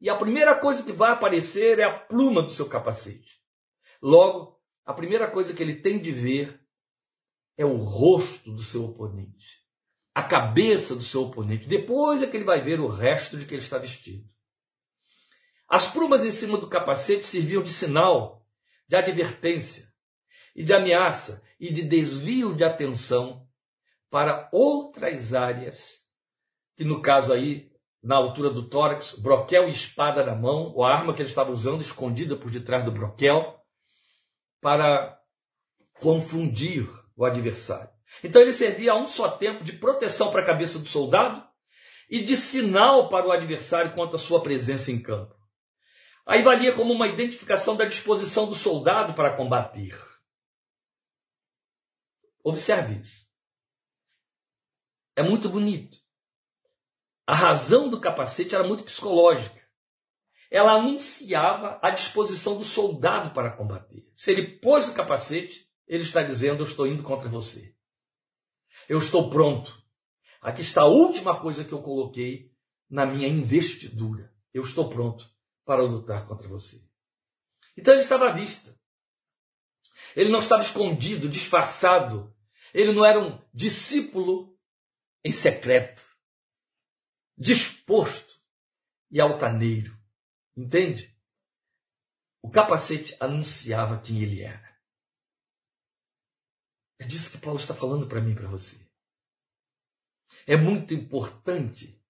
[0.00, 3.40] e a primeira coisa que vai aparecer é a pluma do seu capacete.
[4.00, 6.60] Logo, a primeira coisa que ele tem de ver
[7.56, 9.64] é o rosto do seu oponente,
[10.14, 11.66] a cabeça do seu oponente.
[11.66, 14.28] Depois é que ele vai ver o resto de que ele está vestido.
[15.68, 18.46] As plumas em cima do capacete serviam de sinal,
[18.86, 19.92] de advertência
[20.54, 23.45] e de ameaça e de desvio de atenção
[24.16, 25.98] para outras áreas,
[26.74, 27.70] que no caso aí,
[28.02, 31.50] na altura do tórax, broquel e espada na mão, ou a arma que ele estava
[31.50, 33.60] usando escondida por detrás do broquel,
[34.58, 35.20] para
[36.00, 37.90] confundir o adversário.
[38.24, 41.46] Então ele servia a um só tempo de proteção para a cabeça do soldado
[42.08, 45.36] e de sinal para o adversário quanto à sua presença em campo.
[46.24, 49.94] Aí valia como uma identificação da disposição do soldado para combater.
[52.42, 53.25] Observe isso.
[55.16, 55.98] É muito bonito.
[57.26, 59.66] A razão do capacete era muito psicológica.
[60.50, 64.08] Ela anunciava a disposição do soldado para combater.
[64.14, 67.74] Se ele pôs o capacete, ele está dizendo: Eu estou indo contra você.
[68.88, 69.82] Eu estou pronto.
[70.40, 72.52] Aqui está a última coisa que eu coloquei
[72.88, 74.32] na minha investidura.
[74.54, 75.28] Eu estou pronto
[75.64, 76.80] para lutar contra você.
[77.76, 78.78] Então ele estava à vista.
[80.14, 82.32] Ele não estava escondido, disfarçado.
[82.72, 84.55] Ele não era um discípulo
[85.26, 86.06] em secreto,
[87.36, 88.40] disposto
[89.10, 89.98] e altaneiro.
[90.56, 91.12] Entende?
[92.40, 94.78] O capacete anunciava quem ele era.
[97.00, 98.78] É disso que Paulo está falando para mim e para você.
[100.46, 102.00] É muito importante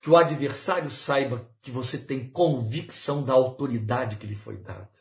[0.00, 4.96] que o adversário saiba que você tem convicção da autoridade que lhe foi dada.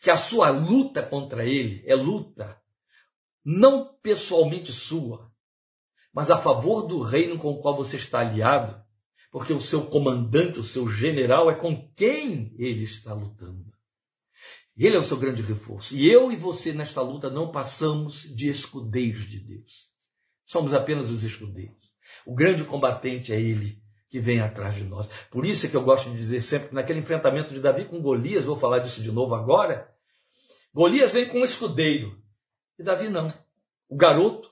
[0.00, 2.62] Que a sua luta contra ele é luta
[3.44, 5.31] não pessoalmente sua,
[6.12, 8.80] mas a favor do reino com o qual você está aliado,
[9.30, 13.72] porque o seu comandante, o seu general é com quem ele está lutando.
[14.76, 15.94] Ele é o seu grande reforço.
[15.96, 19.90] E eu e você nesta luta não passamos de escudeiros de Deus.
[20.44, 21.92] Somos apenas os escudeiros.
[22.26, 25.08] O grande combatente é ele que vem atrás de nós.
[25.30, 28.02] Por isso é que eu gosto de dizer sempre que naquele enfrentamento de Davi com
[28.02, 29.90] Golias, vou falar disso de novo agora,
[30.74, 32.22] Golias vem com um escudeiro
[32.78, 33.32] e Davi não.
[33.88, 34.51] O garoto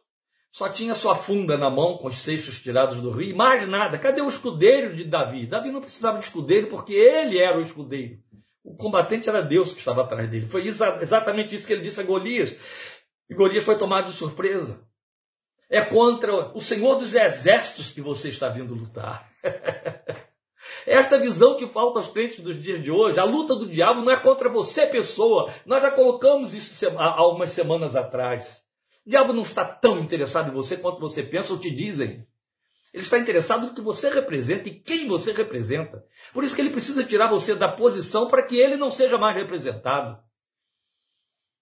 [0.50, 3.98] só tinha sua funda na mão com os seixos tirados do rio, mais nada.
[3.98, 5.46] Cadê o escudeiro de Davi?
[5.46, 8.18] Davi não precisava de escudeiro porque ele era o escudeiro.
[8.64, 10.48] O combatente era Deus que estava atrás dele.
[10.48, 12.56] Foi exatamente isso que ele disse a Golias.
[13.28, 14.84] E Golias foi tomado de surpresa.
[15.68, 19.30] É contra o Senhor dos Exércitos que você está vindo lutar.
[20.84, 24.12] Esta visão que falta aos crentes dos dias de hoje, a luta do diabo não
[24.12, 25.52] é contra você, pessoa.
[25.64, 28.62] Nós já colocamos isso há algumas semanas atrás.
[29.06, 32.26] O diabo não está tão interessado em você quanto você pensa ou te dizem.
[32.92, 36.04] Ele está interessado no que você representa e quem você representa.
[36.32, 39.36] Por isso que ele precisa tirar você da posição para que ele não seja mais
[39.36, 40.20] representado.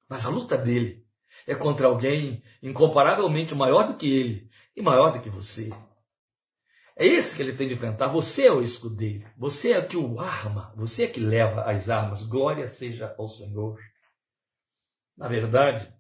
[0.09, 1.07] Mas a luta dele
[1.47, 5.71] é contra alguém incomparavelmente maior do que ele e maior do que você.
[6.97, 8.09] É esse que ele tem de enfrentar.
[8.09, 9.31] Você é o escudeiro.
[9.37, 10.73] Você é que o arma.
[10.77, 12.25] Você é que leva as armas.
[12.25, 13.79] Glória seja ao Senhor.
[15.17, 15.93] Na verdade,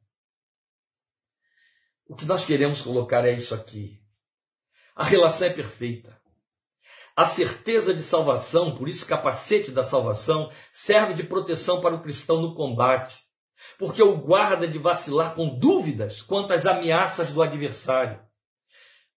[2.09, 4.01] o que nós queremos colocar é isso aqui.
[4.97, 6.19] A relação é perfeita.
[7.15, 12.41] A certeza de salvação, por isso capacete da salvação, serve de proteção para o cristão
[12.41, 13.19] no combate,
[13.77, 18.21] porque o guarda de vacilar com dúvidas quanto às ameaças do adversário.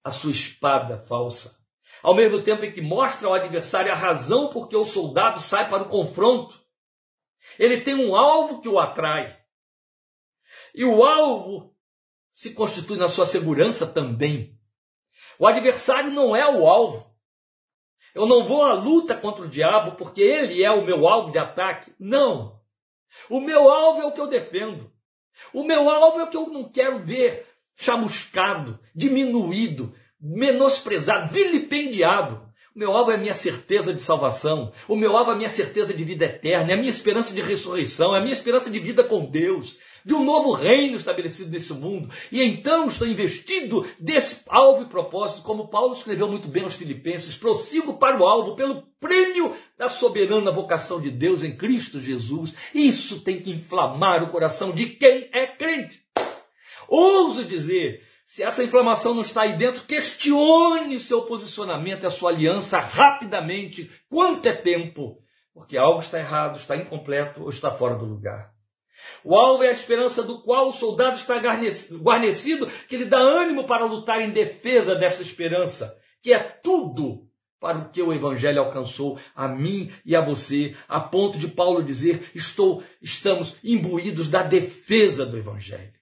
[0.04, 1.56] A sua espada falsa,
[2.04, 5.70] ao mesmo tempo em que mostra ao adversário a razão por que o soldado sai
[5.70, 6.60] para o confronto,
[7.58, 9.40] ele tem um alvo que o atrai.
[10.74, 11.72] E o alvo
[12.42, 14.58] se constitui na sua segurança também.
[15.38, 17.16] O adversário não é o alvo.
[18.16, 21.38] Eu não vou à luta contra o diabo porque ele é o meu alvo de
[21.38, 21.94] ataque.
[22.00, 22.60] Não.
[23.30, 24.92] O meu alvo é o que eu defendo.
[25.54, 32.42] O meu alvo é o que eu não quero ver chamuscado, diminuído, menosprezado, vilipendiado.
[32.76, 34.74] O meu alvo é a minha certeza de salvação.
[34.88, 37.42] O meu alvo é a minha certeza de vida eterna, é a minha esperança de
[37.42, 41.74] ressurreição, é a minha esperança de vida com Deus de um novo reino estabelecido nesse
[41.74, 42.10] mundo.
[42.32, 47.36] E então estou investido desse alvo e propósito, como Paulo escreveu muito bem aos Filipenses,
[47.36, 52.54] prossigo para o alvo pelo prêmio da soberana vocação de Deus em Cristo Jesus.
[52.74, 56.02] Isso tem que inflamar o coração de quem é crente.
[56.88, 62.80] Ouso dizer, se essa inflamação não está aí dentro, questione seu posicionamento, a sua aliança
[62.80, 65.22] rapidamente, quanto é tempo,
[65.54, 68.54] porque algo está errado, está incompleto ou está fora do lugar.
[69.24, 73.66] O alvo é a esperança do qual o soldado está guarnecido, que lhe dá ânimo
[73.66, 79.20] para lutar em defesa dessa esperança, que é tudo para o que o evangelho alcançou
[79.36, 85.26] a mim e a você, a ponto de Paulo dizer: "Estou estamos imbuídos da defesa
[85.26, 85.94] do evangelho".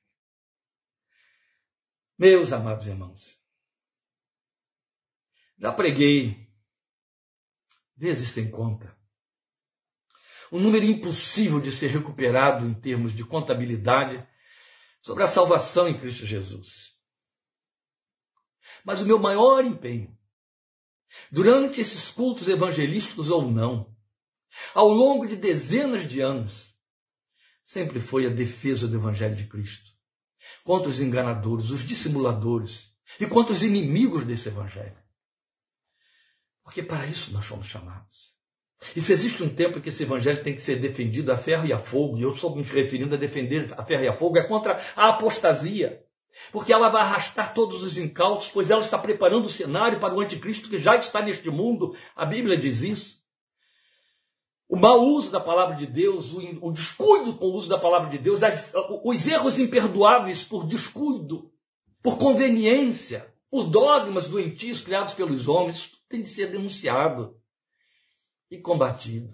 [2.17, 3.37] Meus amados irmãos,
[5.57, 6.47] já preguei
[7.95, 8.98] vezes sem conta
[10.51, 14.25] um número impossível de ser recuperado em termos de contabilidade
[15.01, 16.93] sobre a salvação em Cristo Jesus.
[18.83, 20.17] Mas o meu maior empenho,
[21.31, 23.95] durante esses cultos evangelísticos ou não,
[24.73, 26.73] ao longo de dezenas de anos,
[27.63, 29.91] sempre foi a defesa do Evangelho de Cristo
[30.63, 34.97] contra os enganadores, os dissimuladores e contra os inimigos desse Evangelho.
[36.63, 38.28] Porque para isso nós fomos chamados.
[38.95, 41.65] E se existe um tempo em que esse evangelho tem que ser defendido a ferro
[41.65, 44.37] e a fogo, e eu estou me referindo a defender a ferro e a fogo,
[44.37, 46.03] é contra a apostasia.
[46.51, 50.21] Porque ela vai arrastar todos os incautos, pois ela está preparando o cenário para o
[50.21, 51.95] anticristo que já está neste mundo.
[52.15, 53.19] A Bíblia diz isso.
[54.67, 58.19] O mau uso da palavra de Deus, o, descuido com o uso da palavra de
[58.19, 58.71] Deus, as,
[59.03, 61.51] os erros imperdoáveis por descuido,
[62.01, 67.35] por conveniência, por dogmas doentios criados pelos homens, tem de ser denunciado
[68.49, 69.33] e combatido.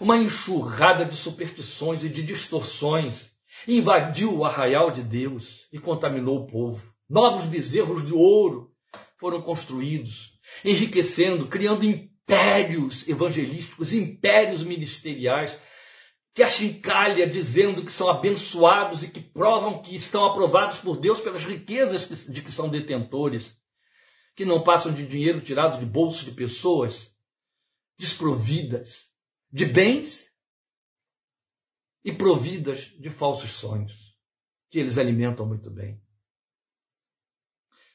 [0.00, 3.30] Uma enxurrada de superstições e de distorções
[3.66, 6.92] invadiu o arraial de Deus e contaminou o povo.
[7.08, 8.72] Novos bezerros de ouro
[9.18, 15.58] foram construídos, enriquecendo, criando impérios evangelísticos, impérios ministeriais,
[16.34, 21.44] que achincalha dizendo que são abençoados e que provam que estão aprovados por Deus pelas
[21.44, 23.54] riquezas de que são detentores,
[24.34, 27.11] que não passam de dinheiro tirado de bolsos de pessoas
[28.02, 29.08] desprovidas
[29.48, 30.28] de bens
[32.04, 34.18] e providas de falsos sonhos,
[34.68, 36.02] que eles alimentam muito bem.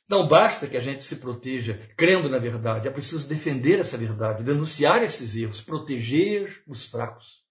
[0.08, 4.46] Não basta que a gente se proteja crendo na verdade, é preciso defender essa verdade,
[4.46, 7.46] denunciar esses erros, proteger os fracos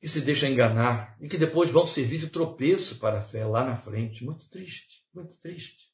[0.00, 3.64] que se deixam enganar e que depois vão servir de tropeço para a fé lá
[3.64, 4.22] na frente.
[4.24, 5.92] Muito triste, muito triste.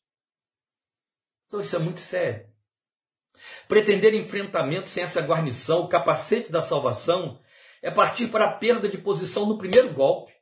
[1.47, 2.55] Então isso é muito sério.
[3.69, 7.41] Pretender enfrentamento sem essa guarnição, o capacete da salvação,
[7.83, 10.33] é partir para a perda de posição no primeiro golpe.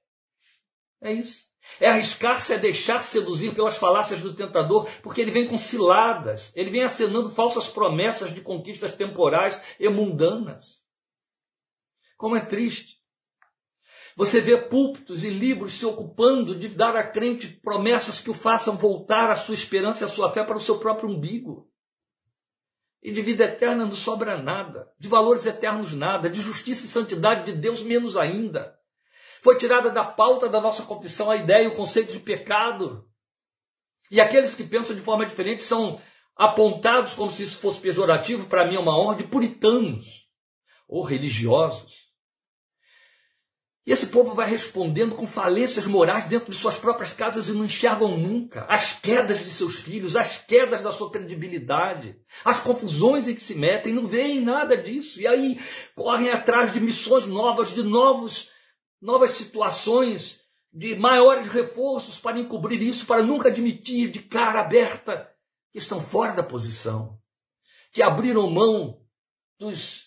[1.03, 1.45] É isso.
[1.81, 6.71] É arriscar-se a deixar-se seduzir pelas falácias do tentador, porque ele vem com ciladas, ele
[6.71, 10.83] vem acenando falsas promessas de conquistas temporais e mundanas.
[12.17, 13.03] Como é triste.
[14.17, 18.77] Você vê púlpitos e livros se ocupando de dar a crente promessas que o façam
[18.77, 21.69] voltar a sua esperança e a sua fé para o seu próprio umbigo.
[23.05, 27.53] E de vida eterna não sobra nada, de valores eternos nada, de justiça e santidade
[27.53, 28.75] de Deus menos ainda.
[29.43, 33.07] Foi tirada da pauta da nossa confissão a ideia e o conceito de pecado.
[34.11, 36.01] E aqueles que pensam de forma diferente são
[36.35, 40.27] apontados como se isso fosse pejorativo, para mim é uma honra, de puritanos
[40.89, 42.04] ou religiosos.
[43.87, 47.67] E esse povo vai respondendo com falências morais dentro de suas próprias casas e não
[47.67, 53.35] enxergam nunca as quedas de seus filhos, as quedas da sua credibilidade, as confusões em
[53.35, 55.21] que se metem, não veem nada disso.
[55.21, 55.61] E aí
[55.95, 58.49] correm atrás de missões novas, de novos,
[59.03, 60.41] novas situações,
[60.73, 65.31] de maiores reforços para encobrir isso, para nunca admitir de cara aberta
[65.71, 67.19] que estão fora da posição,
[67.93, 69.03] que abriram mão
[69.59, 70.07] dos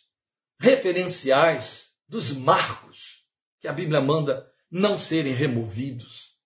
[0.60, 3.16] referenciais, dos marcos
[3.60, 6.38] que a Bíblia manda não serem removidos.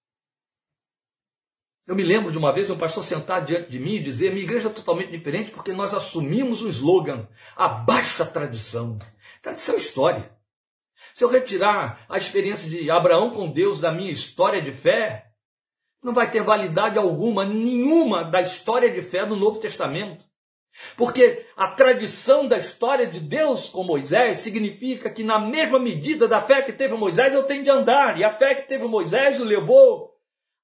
[1.88, 4.44] Eu me lembro de uma vez um pastor sentar diante de mim e dizer: minha
[4.44, 8.98] igreja é totalmente diferente porque nós assumimos o slogan abaixo a tradição.
[9.42, 10.38] Tradição é história.
[11.14, 15.32] Se eu retirar a experiência de Abraão com Deus da minha história de fé,
[16.02, 20.24] não vai ter validade alguma, nenhuma da história de fé do Novo Testamento.
[20.96, 26.42] Porque a tradição da história de Deus com Moisés significa que, na mesma medida da
[26.42, 28.18] fé que teve Moisés, eu tenho de andar.
[28.18, 30.12] E a fé que teve Moisés o levou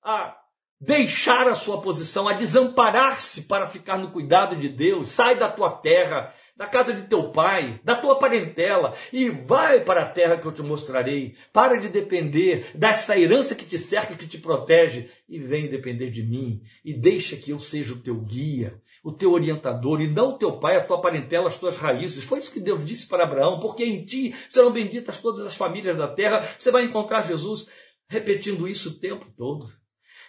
[0.04, 0.36] a
[0.80, 5.10] deixar a sua posição, a desamparar-se para ficar no cuidado de Deus.
[5.10, 10.04] Sai da tua terra, da casa de teu pai, da tua parentela, e vai para
[10.04, 11.36] a terra que eu te mostrarei.
[11.52, 16.12] Para de depender desta herança que te cerca e que te protege, e vem depender
[16.12, 20.32] de mim, e deixa que eu seja o teu guia o teu orientador e não
[20.32, 22.24] o teu pai, a tua parentela, as tuas raízes.
[22.24, 25.96] Foi isso que Deus disse para Abraão, porque em ti serão benditas todas as famílias
[25.96, 26.48] da terra.
[26.58, 27.68] Você vai encontrar Jesus
[28.10, 29.68] repetindo isso o tempo todo.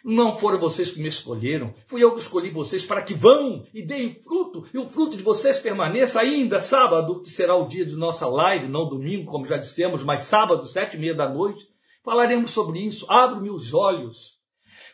[0.05, 3.83] Não foram vocês que me escolheram, fui eu que escolhi vocês para que vão e
[3.85, 7.97] deem fruto, e o fruto de vocês permaneça ainda sábado, que será o dia de
[7.97, 11.67] nossa live, não domingo, como já dissemos, mas sábado, sete e meia da noite.
[12.05, 13.05] Falaremos sobre isso.
[13.11, 14.38] Abre-me os olhos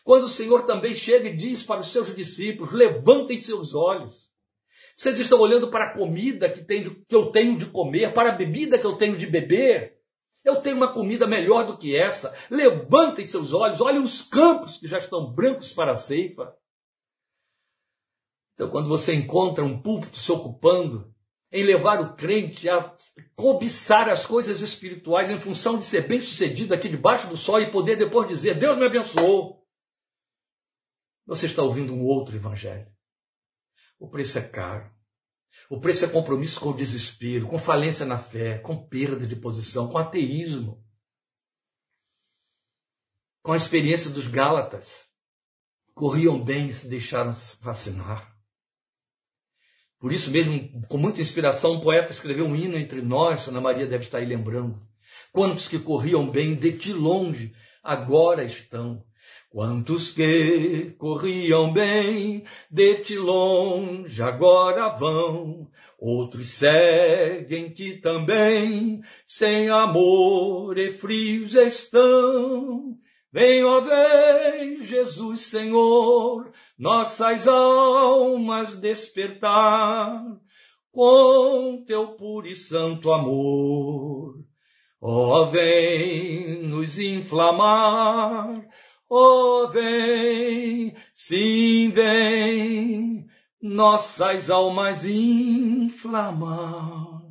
[0.05, 4.29] quando o Senhor também chega e diz para os seus discípulos: levantem seus olhos.
[4.95, 8.35] Vocês estão olhando para a comida que, tem, que eu tenho de comer, para a
[8.35, 9.99] bebida que eu tenho de beber.
[10.43, 12.33] Eu tenho uma comida melhor do que essa.
[12.51, 16.55] Levantem seus olhos, olhem os campos que já estão brancos para a ceifa.
[18.53, 21.11] Então, quando você encontra um púlpito se ocupando
[21.51, 22.95] em levar o crente a
[23.35, 27.71] cobiçar as coisas espirituais em função de ser bem sucedido aqui debaixo do sol e
[27.71, 29.64] poder depois dizer: Deus me abençoou.
[31.25, 32.87] Você está ouvindo um outro evangelho.
[33.99, 34.93] O preço é caro.
[35.69, 39.87] O preço é compromisso com o desespero, com falência na fé, com perda de posição,
[39.87, 40.83] com ateísmo.
[43.41, 45.05] Com a experiência dos Gálatas.
[45.93, 48.35] Corriam bem e se deixaram vacinar.
[49.97, 53.87] Por isso mesmo, com muita inspiração, um poeta escreveu um hino entre nós, Ana Maria
[53.87, 54.85] deve estar aí lembrando.
[55.31, 59.03] Quantos que corriam bem de ti longe, agora estão
[59.55, 70.77] Quantos que corriam bem, de ti longe agora vão, outros seguem que também sem amor
[70.77, 72.97] e frios estão.
[73.31, 80.21] Vem, ó vem, Jesus Senhor, nossas almas despertar
[80.91, 84.33] com teu puro e santo amor.
[84.99, 88.67] Ó, vem nos inflamar
[89.07, 93.29] Oh, vem, sim, vem,
[93.61, 97.21] nossas almas inflamar.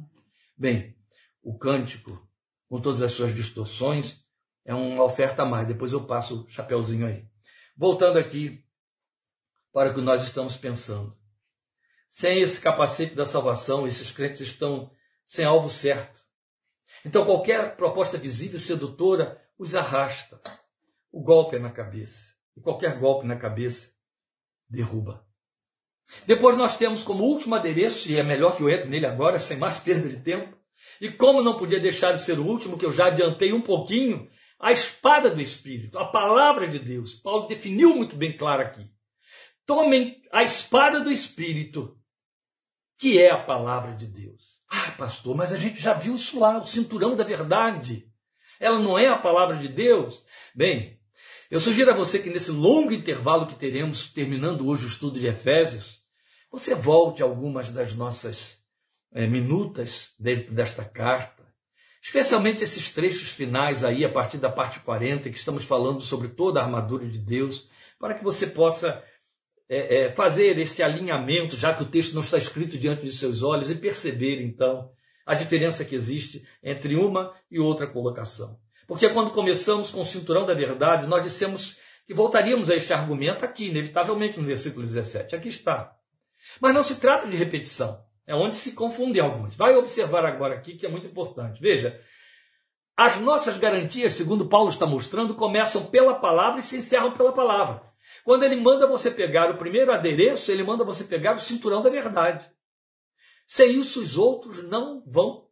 [0.57, 0.97] Bem,
[1.43, 2.25] o cântico,
[2.69, 4.25] com todas as suas distorções,
[4.65, 5.67] é uma oferta a mais.
[5.67, 7.29] Depois eu passo o chapeuzinho aí.
[7.77, 8.65] Voltando aqui
[9.73, 11.13] para o que nós estamos pensando.
[12.09, 14.93] Sem esse capacete da salvação, esses crentes estão
[15.27, 16.21] sem alvo certo.
[17.05, 20.41] Então qualquer proposta visível e sedutora os arrasta
[21.15, 22.35] o golpe é na cabeça.
[22.57, 23.93] E qualquer golpe na cabeça
[24.69, 25.25] derruba.
[26.27, 29.57] Depois nós temos como último adereço, e é melhor que eu entre nele agora, sem
[29.57, 30.59] mais perda de tempo,
[31.01, 34.29] e como não podia deixar de ser o último, que eu já adiantei um pouquinho,
[34.59, 37.15] a espada do Espírito, a palavra de Deus.
[37.15, 38.85] Paulo definiu muito bem claro aqui.
[39.65, 41.97] Tomem a espada do Espírito,
[42.99, 44.59] que é a palavra de Deus.
[44.69, 48.11] Ah, pastor, mas a gente já viu isso lá, o cinturão da verdade.
[48.59, 50.25] Ela não é a palavra de Deus?
[50.55, 50.94] Bem,
[51.55, 55.29] eu sugiro a você que nesse longo intervalo que teremos, terminando hoje o estudo de
[55.29, 56.03] Efésios,
[56.51, 58.59] você volte algumas das nossas
[59.13, 61.45] é, minutas dentro desta carta,
[62.03, 66.59] especialmente esses trechos finais aí, a partir da parte 40, que estamos falando sobre toda
[66.59, 67.69] a armadura de Deus,
[68.01, 69.01] para que você possa
[69.69, 73.45] é, é, fazer este alinhamento, já que o texto não está escrito diante de seus
[73.45, 74.91] olhos, e perceber então
[75.25, 78.59] a diferença que existe entre uma e outra colocação.
[78.87, 83.45] Porque quando começamos com o cinturão da verdade, nós dissemos que voltaríamos a este argumento
[83.45, 85.35] aqui, inevitavelmente no versículo 17.
[85.35, 85.97] Aqui está.
[86.61, 88.05] Mas não se trata de repetição.
[88.27, 89.55] É onde se confundem alguns.
[89.57, 91.61] Vai observar agora aqui que é muito importante.
[91.61, 92.01] Veja,
[92.97, 97.83] as nossas garantias, segundo Paulo está mostrando, começam pela palavra e se encerram pela palavra.
[98.25, 101.91] Quando ele manda você pegar o primeiro adereço, ele manda você pegar o cinturão da
[101.91, 102.49] verdade.
[103.47, 105.44] Sem isso, os outros não vão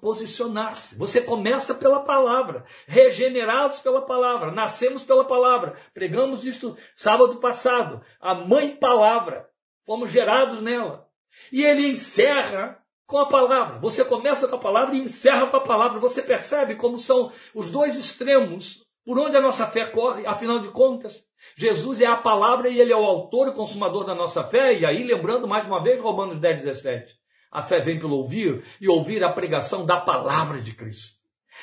[0.00, 0.96] posicionar-se.
[0.96, 5.76] Você começa pela palavra, regenerados pela palavra, nascemos pela palavra.
[5.94, 8.02] Pregamos isto sábado passado.
[8.20, 9.48] A mãe palavra,
[9.86, 11.08] fomos gerados nela.
[11.50, 13.78] E ele encerra com a palavra.
[13.78, 16.00] Você começa com a palavra e encerra com a palavra.
[16.00, 20.68] Você percebe como são os dois extremos por onde a nossa fé corre, afinal de
[20.68, 21.24] contas.
[21.56, 24.78] Jesus é a palavra e ele é o autor e consumador da nossa fé.
[24.78, 27.21] E aí, lembrando mais uma vez, Romanos 10, 17.
[27.52, 31.18] A fé vem pelo ouvir e ouvir a pregação da palavra de Cristo.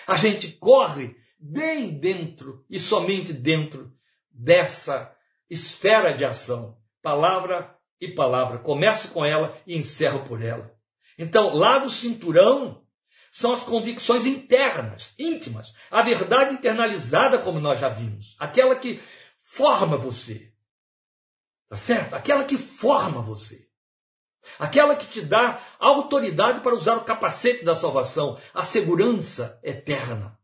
[0.06, 3.92] A gente corre bem dentro e somente dentro
[4.30, 5.12] dessa
[5.50, 6.78] esfera de ação.
[7.02, 8.60] Palavra e palavra.
[8.60, 10.72] Começo com ela e encerro por ela.
[11.18, 12.86] Então, lá do cinturão
[13.32, 19.02] são as convicções internas, íntimas, a verdade internalizada, como nós já vimos, aquela que
[19.42, 20.54] forma você.
[21.68, 22.16] Tá certo?
[22.16, 23.69] Aquela que forma você.
[24.58, 30.38] Aquela que te dá autoridade para usar o capacete da salvação, a segurança eterna.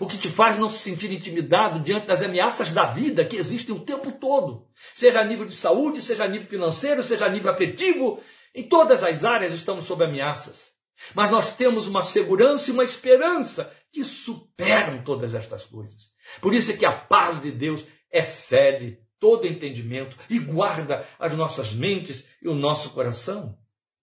[0.00, 3.74] O que te faz não se sentir intimidado diante das ameaças da vida que existem
[3.74, 7.52] o tempo todo, seja a nível de saúde, seja a nível financeiro, seja a nível
[7.52, 8.20] afetivo,
[8.54, 10.74] em todas as áreas estamos sob ameaças.
[11.14, 16.10] Mas nós temos uma segurança e uma esperança que superam todas estas coisas.
[16.40, 21.72] Por isso é que a paz de Deus excede todo entendimento e guarda as nossas
[21.72, 23.58] mentes e o nosso coração.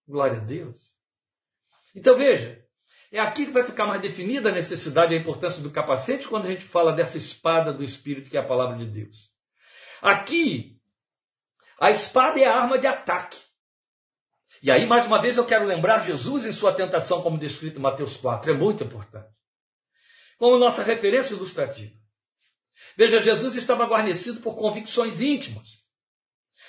[0.07, 0.93] Glória a Deus.
[1.95, 2.63] Então veja,
[3.11, 6.45] é aqui que vai ficar mais definida a necessidade e a importância do capacete quando
[6.45, 9.31] a gente fala dessa espada do Espírito que é a palavra de Deus.
[10.01, 10.79] Aqui,
[11.79, 13.37] a espada é a arma de ataque.
[14.61, 17.81] E aí, mais uma vez, eu quero lembrar Jesus em sua tentação, como descrito em
[17.81, 18.51] Mateus 4.
[18.51, 19.27] É muito importante.
[20.37, 22.02] Como nossa referência ilustrativa.
[22.97, 25.83] Veja, Jesus estava guarnecido por convicções íntimas.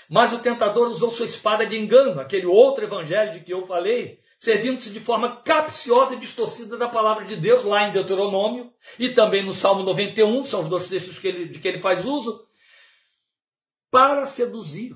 [0.08, 4.20] Mas o tentador usou sua espada de engano, aquele outro evangelho de que eu falei,
[4.38, 9.42] servindo-se de forma capciosa e distorcida da palavra de Deus, lá em Deuteronômio, e também
[9.44, 12.46] no Salmo 91, são os dois textos que ele, de que ele faz uso,
[13.90, 14.94] para seduzir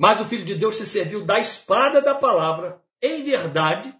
[0.00, 3.94] mas o Filho de Deus se serviu da espada da palavra, em verdade,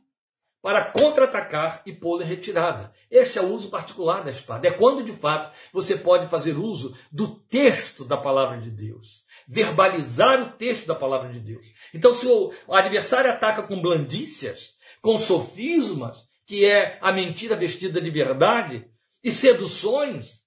[0.63, 2.93] para contra-atacar e pô-la em retirada.
[3.11, 4.69] Este é o uso particular da espada.
[4.69, 9.25] É quando, de fato, você pode fazer uso do texto da palavra de Deus.
[9.49, 11.67] Verbalizar o texto da palavra de Deus.
[11.95, 18.11] Então, se o adversário ataca com blandícias, com sofismas, que é a mentira vestida de
[18.11, 18.87] verdade,
[19.23, 20.41] e seduções,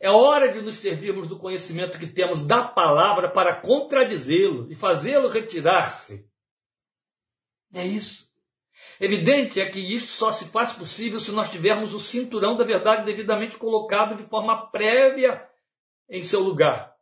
[0.00, 5.28] é hora de nos servirmos do conhecimento que temos da palavra para contradizê-lo e fazê-lo
[5.28, 6.26] retirar-se.
[7.72, 8.29] É isso.
[9.00, 13.06] Evidente é que isso só se faz possível se nós tivermos o cinturão da verdade
[13.06, 15.48] devidamente colocado de forma prévia
[16.06, 16.94] em seu lugar,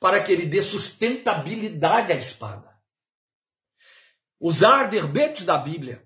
[0.00, 2.76] para que ele dê sustentabilidade à espada.
[4.40, 6.04] Usar verbetes da Bíblia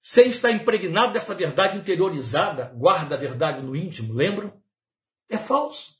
[0.00, 4.62] sem estar impregnado desta verdade interiorizada, guarda a verdade no íntimo, lembram?
[5.28, 5.94] É falso.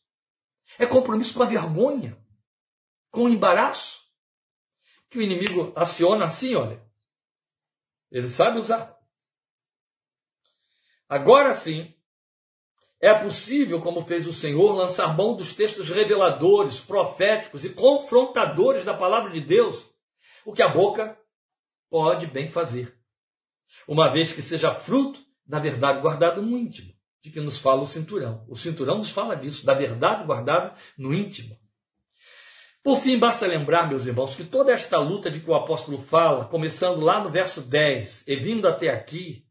[0.78, 2.16] É compromisso com a vergonha,
[3.10, 4.02] com o embaraço,
[5.10, 6.82] que o inimigo aciona assim, olha.
[8.14, 8.96] Ele sabe usar.
[11.08, 11.92] Agora sim,
[13.00, 18.94] é possível, como fez o Senhor, lançar mão dos textos reveladores, proféticos e confrontadores da
[18.94, 19.90] palavra de Deus,
[20.46, 21.18] o que a boca
[21.90, 22.96] pode bem fazer,
[23.86, 27.86] uma vez que seja fruto da verdade guardada no íntimo de que nos fala o
[27.86, 28.46] cinturão.
[28.48, 31.58] O cinturão nos fala disso, da verdade guardada no íntimo.
[32.84, 36.44] Por fim, basta lembrar, meus irmãos, que toda esta luta de que o apóstolo fala,
[36.44, 39.46] começando lá no verso 10 e vindo até aqui,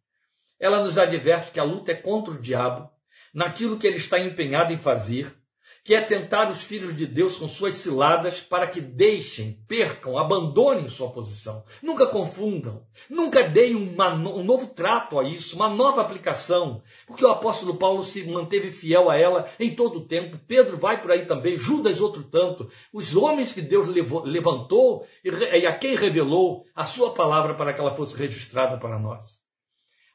[0.60, 2.92] ela nos adverte que a luta é contra o diabo,
[3.34, 5.36] naquilo que ele está empenhado em fazer,
[5.84, 10.88] que é tentar os filhos de Deus com suas ciladas para que deixem, percam, abandonem
[10.88, 11.66] sua posição.
[11.82, 17.30] Nunca confundam, nunca deem uma, um novo trato a isso, uma nova aplicação, porque o
[17.30, 20.40] apóstolo Paulo se manteve fiel a ela em todo o tempo.
[20.48, 22.70] Pedro vai por aí também, Judas outro tanto.
[22.94, 23.88] Os homens que Deus
[24.24, 29.44] levantou e a quem revelou a sua palavra para que ela fosse registrada para nós.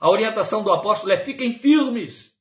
[0.00, 2.37] A orientação do apóstolo é fiquem firmes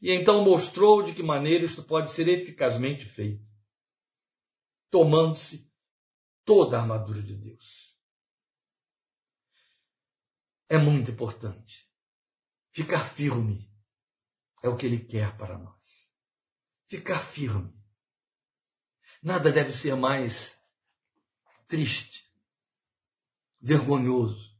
[0.00, 3.44] e então mostrou de que maneira isto pode ser eficazmente feito,
[4.90, 5.70] tomando-se
[6.44, 7.94] toda a armadura de Deus.
[10.68, 11.90] É muito importante.
[12.70, 13.68] Ficar firme
[14.62, 16.08] é o que ele quer para nós.
[16.86, 17.76] Ficar firme.
[19.22, 20.56] Nada deve ser mais
[21.66, 22.32] triste,
[23.60, 24.56] vergonhoso,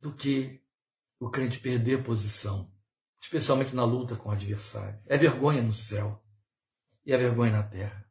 [0.00, 0.62] do que
[1.18, 2.73] o crente perder posição,
[3.24, 5.00] especialmente na luta com o adversário.
[5.06, 6.22] É vergonha no céu
[7.06, 8.04] e é vergonha na terra.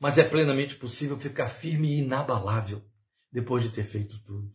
[0.00, 2.82] Mas é plenamente possível ficar firme e inabalável
[3.30, 4.54] depois de ter feito tudo.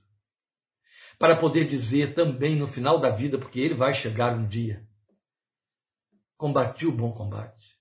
[1.20, 4.88] Para poder dizer também no final da vida, porque ele vai chegar um dia,
[6.36, 7.78] combati o bom combate,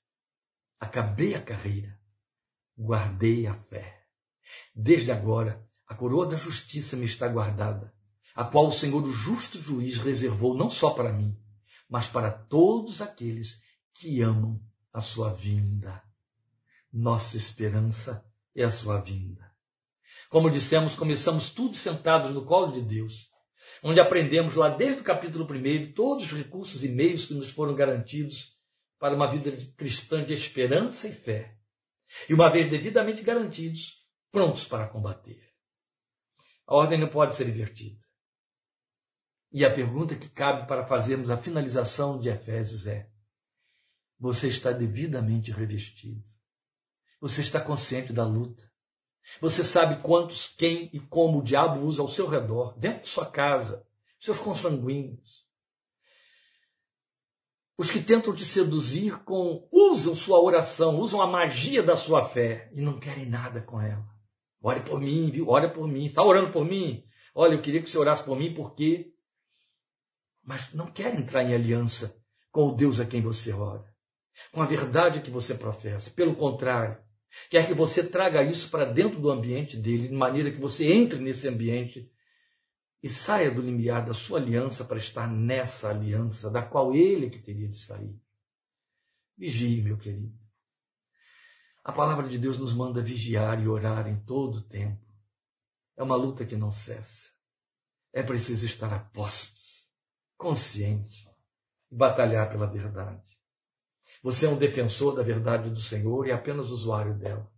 [0.79, 1.99] acabei a carreira,
[2.77, 4.05] guardei a fé.
[4.75, 7.95] Desde agora, a coroa da justiça me está guardada,
[8.35, 11.37] a qual o Senhor, o justo juiz, reservou não só para mim,
[11.89, 13.61] mas para todos aqueles
[13.95, 14.61] que amam
[14.93, 16.03] a sua vinda.
[16.93, 18.25] Nossa esperança
[18.55, 19.55] é a sua vinda.
[20.29, 23.31] Como dissemos, começamos tudo sentados no colo de Deus,
[23.83, 27.75] onde aprendemos lá desde o capítulo 1 todos os recursos e meios que nos foram
[27.75, 28.57] garantidos
[28.99, 31.57] para uma vida cristã de esperança e fé.
[32.29, 35.43] E uma vez devidamente garantidos, prontos para combater.
[36.67, 38.06] A ordem não pode ser invertida.
[39.53, 43.09] E a pergunta que cabe para fazermos a finalização de Efésios é:
[44.19, 46.23] você está devidamente revestido?
[47.21, 48.63] Você está consciente da luta?
[49.41, 53.27] Você sabe quantos, quem e como o diabo usa ao seu redor, dentro de sua
[53.27, 53.87] casa,
[54.21, 55.45] seus consanguíneos.
[57.79, 62.71] Os que tentam te seduzir com usam sua oração, usam a magia da sua fé
[62.75, 64.07] e não querem nada com ela.
[64.63, 65.49] Ore por mim, viu?
[65.49, 66.07] Ore por mim.
[66.07, 67.05] Está orando por mim?
[67.35, 69.13] Olha, eu queria que você orasse por mim porque.
[70.47, 72.17] Mas não quer entrar em aliança
[72.51, 73.85] com o Deus a quem você ora,
[74.53, 76.11] com a verdade que você professa.
[76.11, 76.97] Pelo contrário,
[77.51, 81.19] Quer que você traga isso para dentro do ambiente dele, de maneira que você entre
[81.19, 82.11] nesse ambiente
[83.03, 87.31] e saia do limiar da sua aliança para estar nessa aliança da qual ele é
[87.31, 88.19] que teria de sair.
[89.37, 90.35] Vigie, meu querido.
[91.85, 95.07] A palavra de Deus nos manda vigiar e orar em todo o tempo.
[95.97, 97.29] É uma luta que não cessa.
[98.13, 98.99] É preciso estar a
[100.37, 101.29] consciente
[101.91, 103.23] e batalhar pela verdade.
[104.23, 107.51] Você é um defensor da verdade do Senhor e apenas usuário dela.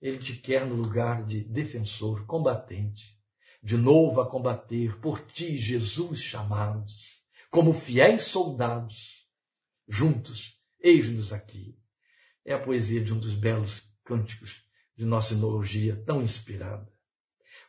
[0.00, 3.18] Ele te quer no lugar de defensor, combatente,
[3.62, 9.26] de novo a combater por ti, Jesus, chamados, como fiéis soldados,
[9.88, 11.78] juntos, eis-nos aqui.
[12.44, 14.62] É a poesia de um dos belos cânticos
[14.94, 16.92] de nossa sinologia tão inspirada.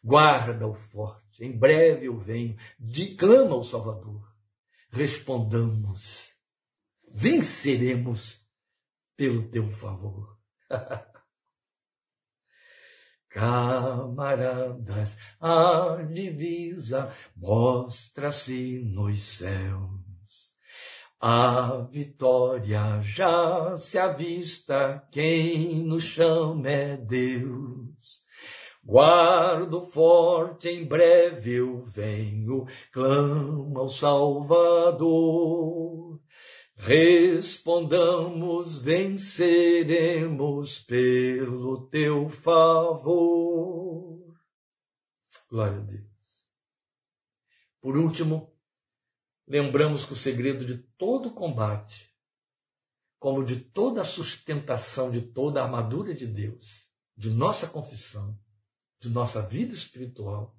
[0.03, 4.21] Guarda o forte, em breve eu venho, de, clama o Salvador.
[4.91, 6.35] Respondamos
[7.15, 8.45] venceremos
[9.15, 10.37] pelo teu favor.
[13.29, 20.53] Camaradas, a divisa mostra-se nos céus.
[21.19, 28.24] A vitória já se avista, quem nos chama é Deus.
[28.87, 35.01] Guardo forte, em breve eu venho, clama ao Salvador.
[36.75, 44.35] Respondamos, venceremos pelo teu favor.
[45.49, 46.05] Glória a Deus.
[47.81, 48.55] Por último,
[49.47, 52.13] lembramos que o segredo de todo combate,
[53.17, 56.85] como de toda sustentação de toda armadura de Deus,
[57.17, 58.39] de nossa confissão,
[59.05, 60.57] de nossa vida espiritual,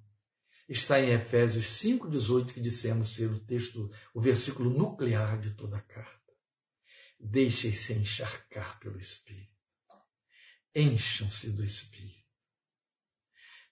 [0.69, 5.81] está em Efésios 5,18, que dissemos ser o texto, o versículo nuclear de toda a
[5.81, 6.33] carta.
[7.19, 9.51] Deixem-se encharcar pelo Espírito.
[10.73, 12.25] Encham-se do Espírito.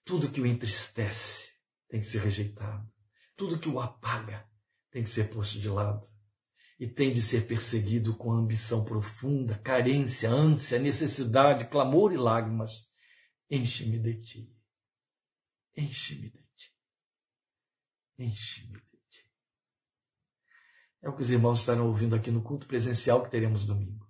[0.04, 1.50] Tudo que o entristece
[1.88, 2.86] tem que ser rejeitado.
[3.34, 4.46] Tudo que o apaga
[4.90, 6.06] tem que ser posto de lado.
[6.78, 12.90] E tem de ser perseguido com ambição profunda, carência, ânsia, necessidade, clamor e lágrimas.
[13.50, 14.55] Enche-me de ti.
[15.76, 16.46] Enche-me de
[18.18, 19.30] Enche-me de ti.
[21.02, 24.06] É o que os irmãos estarão ouvindo aqui no culto presencial que teremos domingo.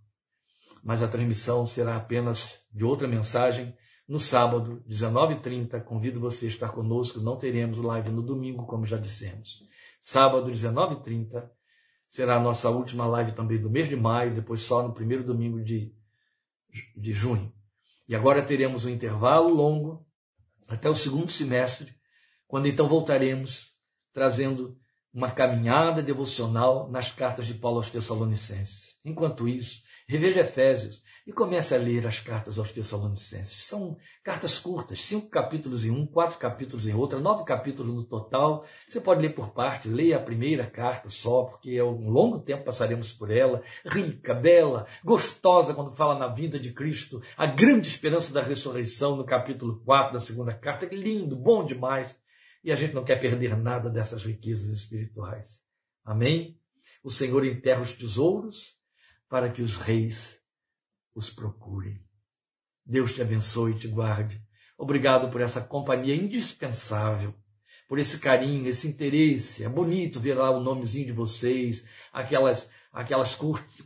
[0.82, 5.82] Mas a transmissão será apenas de outra mensagem no sábado, 19h30.
[5.82, 7.20] Convido você a estar conosco.
[7.20, 9.66] Não teremos live no domingo, como já dissemos.
[10.00, 11.50] Sábado, 19h30,
[12.08, 15.60] será a nossa última live também do mês de maio, depois só no primeiro domingo
[15.64, 15.92] de,
[16.96, 17.52] de junho.
[18.08, 20.06] E agora teremos um intervalo longo
[20.66, 21.94] até o segundo semestre,
[22.46, 23.74] quando então voltaremos
[24.12, 24.78] trazendo
[25.12, 28.96] uma caminhada devocional nas cartas de Paulo aos Tessalonicenses.
[29.04, 33.64] Enquanto isso, reveja Efésios e comece a ler as cartas aos Tessalonicenses.
[33.64, 38.64] São cartas curtas, cinco capítulos em um, quatro capítulos em outra, nove capítulos no total.
[38.88, 42.64] Você pode ler por parte, leia a primeira carta só, porque é um longo tempo
[42.64, 43.60] passaremos por ela.
[43.84, 49.24] Rica, bela, gostosa quando fala na vida de Cristo, a grande esperança da ressurreição no
[49.24, 50.86] capítulo 4 da segunda carta.
[50.86, 52.16] Que lindo, bom demais.
[52.62, 55.60] E a gente não quer perder nada dessas riquezas espirituais.
[56.04, 56.56] Amém?
[57.02, 58.75] O Senhor enterra os tesouros
[59.28, 60.38] para que os reis
[61.14, 62.00] os procurem.
[62.84, 64.40] Deus te abençoe e te guarde.
[64.78, 67.34] Obrigado por essa companhia indispensável,
[67.88, 69.64] por esse carinho, esse interesse.
[69.64, 73.34] É bonito ver lá o nomezinho de vocês, aquelas aquelas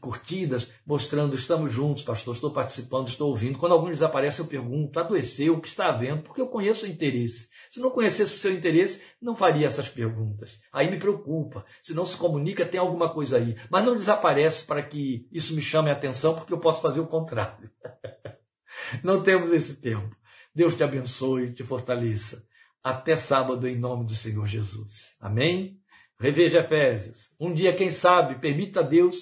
[0.01, 3.59] curtidas mostrando estamos juntos, pastor, estou participando, estou ouvindo.
[3.59, 6.23] Quando algum desaparece, eu pergunto, adoeceu, o que está havendo?
[6.23, 7.49] Porque eu conheço o interesse.
[7.73, 10.61] Se não conhecesse o seu interesse, não faria essas perguntas.
[10.73, 11.65] Aí me preocupa.
[11.83, 13.57] Se não se comunica, tem alguma coisa aí.
[13.69, 17.09] Mas não desaparece para que isso me chame a atenção, porque eu posso fazer o
[17.09, 17.69] contrário.
[19.03, 20.17] não temos esse tempo.
[20.55, 22.45] Deus te abençoe te fortaleça.
[22.81, 25.17] Até sábado, em nome do Senhor Jesus.
[25.21, 25.80] Amém?
[26.21, 27.31] Reveja Efésios.
[27.41, 29.17] Um dia, quem sabe, permita a Deus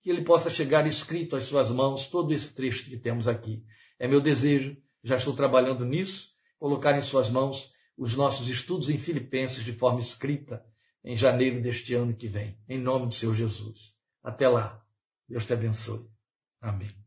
[0.00, 3.64] que ele possa chegar escrito às suas mãos todo esse trecho que temos aqui.
[3.98, 8.98] É meu desejo, já estou trabalhando nisso, colocar em suas mãos os nossos estudos em
[8.98, 10.64] Filipenses de forma escrita
[11.04, 13.92] em janeiro deste ano que vem, em nome do Senhor Jesus.
[14.22, 14.80] Até lá.
[15.28, 16.06] Deus te abençoe.
[16.60, 17.03] Amém.